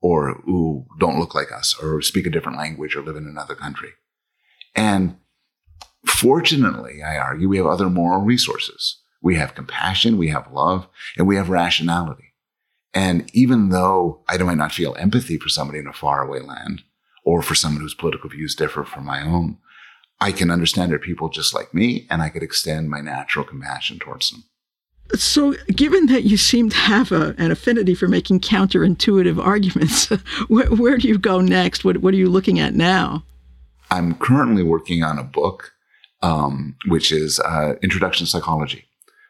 or 0.00 0.40
who 0.44 0.86
don't 0.98 1.18
look 1.18 1.34
like 1.34 1.52
us 1.52 1.74
or 1.80 2.02
speak 2.02 2.26
a 2.26 2.30
different 2.30 2.58
language 2.58 2.94
or 2.94 3.02
live 3.02 3.16
in 3.16 3.26
another 3.26 3.54
country. 3.54 3.90
And 4.74 5.16
fortunately, 6.04 7.02
I 7.02 7.16
argue, 7.16 7.48
we 7.48 7.56
have 7.58 7.66
other 7.66 7.88
moral 7.88 8.20
resources. 8.20 9.00
We 9.22 9.36
have 9.36 9.54
compassion, 9.54 10.18
we 10.18 10.28
have 10.28 10.52
love, 10.52 10.86
and 11.16 11.26
we 11.26 11.36
have 11.36 11.48
rationality. 11.48 12.34
And 12.92 13.28
even 13.34 13.70
though 13.70 14.22
I 14.28 14.36
might 14.36 14.58
not 14.58 14.72
feel 14.72 14.94
empathy 14.98 15.38
for 15.38 15.48
somebody 15.48 15.78
in 15.78 15.86
a 15.86 15.92
faraway 15.92 16.40
land 16.40 16.82
or 17.24 17.40
for 17.40 17.54
someone 17.54 17.80
whose 17.80 17.94
political 17.94 18.28
views 18.28 18.54
differ 18.54 18.84
from 18.84 19.06
my 19.06 19.22
own, 19.22 19.56
I 20.24 20.32
can 20.32 20.50
understand 20.50 20.90
they're 20.90 20.98
people 20.98 21.28
just 21.28 21.52
like 21.52 21.74
me, 21.74 22.06
and 22.08 22.22
I 22.22 22.30
could 22.30 22.42
extend 22.42 22.88
my 22.88 23.02
natural 23.02 23.44
compassion 23.44 23.98
towards 23.98 24.30
them. 24.30 24.44
So, 25.16 25.52
given 25.66 26.06
that 26.06 26.24
you 26.24 26.38
seem 26.38 26.70
to 26.70 26.76
have 26.78 27.12
a, 27.12 27.34
an 27.36 27.50
affinity 27.50 27.94
for 27.94 28.08
making 28.08 28.40
counterintuitive 28.40 29.38
arguments, 29.38 30.06
where, 30.48 30.68
where, 30.68 30.96
do 30.96 31.08
you 31.08 31.18
go 31.18 31.42
next? 31.42 31.84
What, 31.84 31.98
what, 31.98 32.14
are 32.14 32.16
you 32.16 32.30
looking 32.30 32.58
at 32.58 32.74
now? 32.74 33.22
I'm 33.90 34.14
currently 34.14 34.62
working 34.62 35.02
on 35.02 35.18
a 35.18 35.22
book, 35.22 35.72
um, 36.22 36.74
which 36.86 37.12
is 37.12 37.38
uh, 37.40 37.74
Introduction 37.82 38.24
to 38.24 38.30
Psychology, 38.30 38.86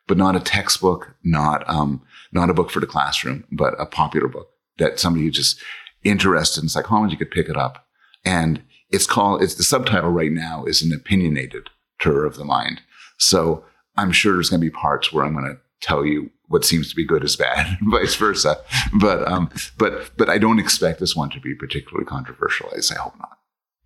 but 0.06 0.16
not 0.16 0.36
a 0.36 0.40
textbook, 0.40 1.16
not 1.24 1.68
um, 1.68 2.02
not 2.30 2.50
a 2.50 2.54
book 2.54 2.70
for 2.70 2.78
the 2.78 2.86
classroom, 2.86 3.42
but 3.50 3.74
a 3.80 3.86
popular 3.86 4.28
book 4.28 4.46
that 4.78 5.00
somebody 5.00 5.24
who's 5.24 5.34
just 5.34 5.60
interested 6.04 6.62
in 6.62 6.68
psychology 6.68 7.16
could 7.16 7.32
pick 7.32 7.48
it 7.48 7.56
up 7.56 7.84
and 8.24 8.62
it's 8.94 9.06
called, 9.06 9.42
it's 9.42 9.54
the 9.54 9.64
subtitle 9.64 10.10
right 10.10 10.32
now 10.32 10.64
is 10.64 10.82
an 10.82 10.92
opinionated 10.92 11.70
tour 12.00 12.24
of 12.24 12.36
the 12.36 12.44
mind. 12.44 12.80
So 13.18 13.64
I'm 13.96 14.12
sure 14.12 14.34
there's 14.34 14.50
going 14.50 14.60
to 14.60 14.66
be 14.66 14.70
parts 14.70 15.12
where 15.12 15.24
I'm 15.24 15.34
going 15.34 15.46
to 15.46 15.58
tell 15.80 16.04
you 16.04 16.30
what 16.48 16.64
seems 16.64 16.88
to 16.90 16.96
be 16.96 17.06
good 17.06 17.24
is 17.24 17.36
bad 17.36 17.78
and 17.80 17.90
vice 17.90 18.14
versa. 18.14 18.58
But, 19.00 19.26
um, 19.26 19.50
but, 19.78 20.16
but 20.16 20.28
I 20.28 20.38
don't 20.38 20.58
expect 20.58 21.00
this 21.00 21.16
one 21.16 21.30
to 21.30 21.40
be 21.40 21.54
particularly 21.54 22.06
controversial. 22.06 22.70
I 22.72 22.94
hope 22.94 23.18
not. 23.18 23.38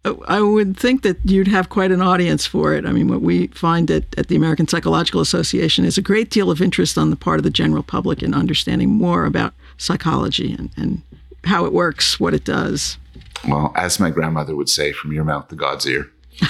Oh, 0.05 0.23
I 0.29 0.41
would 0.41 0.77
think 0.77 1.03
that 1.03 1.19
you'd 1.25 1.49
have 1.49 1.69
quite 1.69 1.91
an 1.91 2.01
audience 2.01 2.47
for 2.47 2.73
it. 2.73 2.87
I 2.87 2.93
mean, 2.93 3.09
what 3.09 3.21
we 3.21 3.49
find 3.49 3.91
at, 3.91 4.05
at 4.17 4.29
the 4.29 4.37
American 4.37 4.69
Psychological 4.69 5.21
Association 5.21 5.85
is 5.85 5.99
a 5.99 6.03
great 6.03 6.31
deal 6.31 6.51
of 6.51 6.63
interest 6.63 6.97
on 6.97 7.11
the 7.11 7.17
part 7.17 7.39
of 7.39 7.45
the 7.45 7.51
general 7.51 7.83
public 7.83 8.23
in 8.23 8.33
understanding 8.33 8.91
more 8.91 9.25
about 9.25 9.55
psychology 9.77 10.55
and, 10.55 10.71
and 10.77 11.03
how 11.49 11.65
it 11.65 11.73
works, 11.73 12.21
what 12.21 12.35
it 12.35 12.45
does. 12.45 12.99
Well, 13.47 13.73
as 13.77 14.01
my 14.01 14.11
grandmother 14.11 14.55
would 14.57 14.69
say, 14.69 14.93
from 14.93 15.13
your 15.13 15.25
mouth 15.25 15.49
to 15.49 15.57
God's 15.57 15.87
ear. 15.87 16.11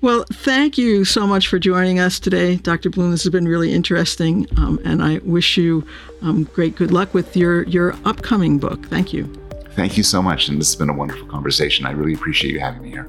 well, 0.00 0.24
thank 0.32 0.78
you 0.78 1.04
so 1.04 1.26
much 1.26 1.48
for 1.48 1.58
joining 1.58 1.98
us 1.98 2.20
today, 2.20 2.56
Dr. 2.56 2.90
Bloom. 2.90 3.10
This 3.10 3.24
has 3.24 3.32
been 3.32 3.48
really 3.48 3.72
interesting, 3.72 4.46
um, 4.56 4.78
and 4.84 5.02
I 5.02 5.18
wish 5.18 5.56
you 5.56 5.86
um, 6.22 6.44
great 6.44 6.76
good 6.76 6.92
luck 6.92 7.14
with 7.14 7.36
your, 7.36 7.64
your 7.64 7.94
upcoming 8.04 8.58
book. 8.58 8.86
Thank 8.86 9.12
you. 9.12 9.24
Thank 9.72 9.96
you 9.96 10.02
so 10.02 10.20
much, 10.20 10.48
and 10.48 10.60
this 10.60 10.68
has 10.68 10.76
been 10.76 10.90
a 10.90 10.94
wonderful 10.94 11.26
conversation. 11.28 11.86
I 11.86 11.92
really 11.92 12.14
appreciate 12.14 12.52
you 12.52 12.60
having 12.60 12.82
me 12.82 12.90
here. 12.90 13.08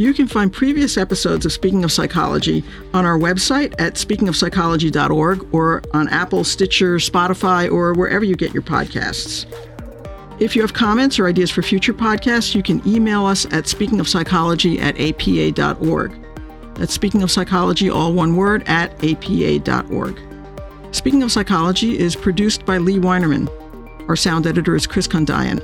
You 0.00 0.14
can 0.14 0.28
find 0.28 0.50
previous 0.50 0.96
episodes 0.96 1.44
of 1.44 1.52
Speaking 1.52 1.84
of 1.84 1.92
Psychology 1.92 2.64
on 2.94 3.04
our 3.04 3.18
website 3.18 3.78
at 3.78 3.96
speakingofpsychology.org 3.96 5.54
or 5.54 5.82
on 5.92 6.08
Apple, 6.08 6.42
Stitcher, 6.42 6.96
Spotify, 6.96 7.70
or 7.70 7.92
wherever 7.92 8.24
you 8.24 8.34
get 8.34 8.54
your 8.54 8.62
podcasts. 8.62 9.44
If 10.40 10.56
you 10.56 10.62
have 10.62 10.72
comments 10.72 11.18
or 11.18 11.26
ideas 11.26 11.50
for 11.50 11.60
future 11.60 11.92
podcasts, 11.92 12.54
you 12.54 12.62
can 12.62 12.80
email 12.88 13.26
us 13.26 13.44
at 13.52 13.64
speakingofpsychology 13.64 14.80
at 14.80 14.98
apa.org. 14.98 16.18
That's 16.76 16.94
Speaking 16.94 17.22
of 17.22 17.30
Psychology, 17.30 17.90
all 17.90 18.14
one 18.14 18.36
word, 18.36 18.66
at 18.68 18.92
apa.org. 19.04 20.18
Speaking 20.92 21.22
of 21.22 21.30
Psychology 21.30 21.98
is 21.98 22.16
produced 22.16 22.64
by 22.64 22.78
Lea 22.78 22.98
Winerman. 22.98 23.50
Our 24.08 24.16
sound 24.16 24.46
editor 24.46 24.74
is 24.74 24.86
Chris 24.86 25.06
Condayan. 25.06 25.60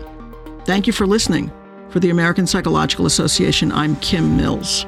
Thank 0.66 0.86
you 0.86 0.92
for 0.92 1.06
listening. 1.06 1.50
For 1.90 2.00
the 2.00 2.10
American 2.10 2.46
Psychological 2.46 3.06
Association, 3.06 3.72
I'm 3.72 3.96
Kim 3.96 4.36
Mills. 4.36 4.84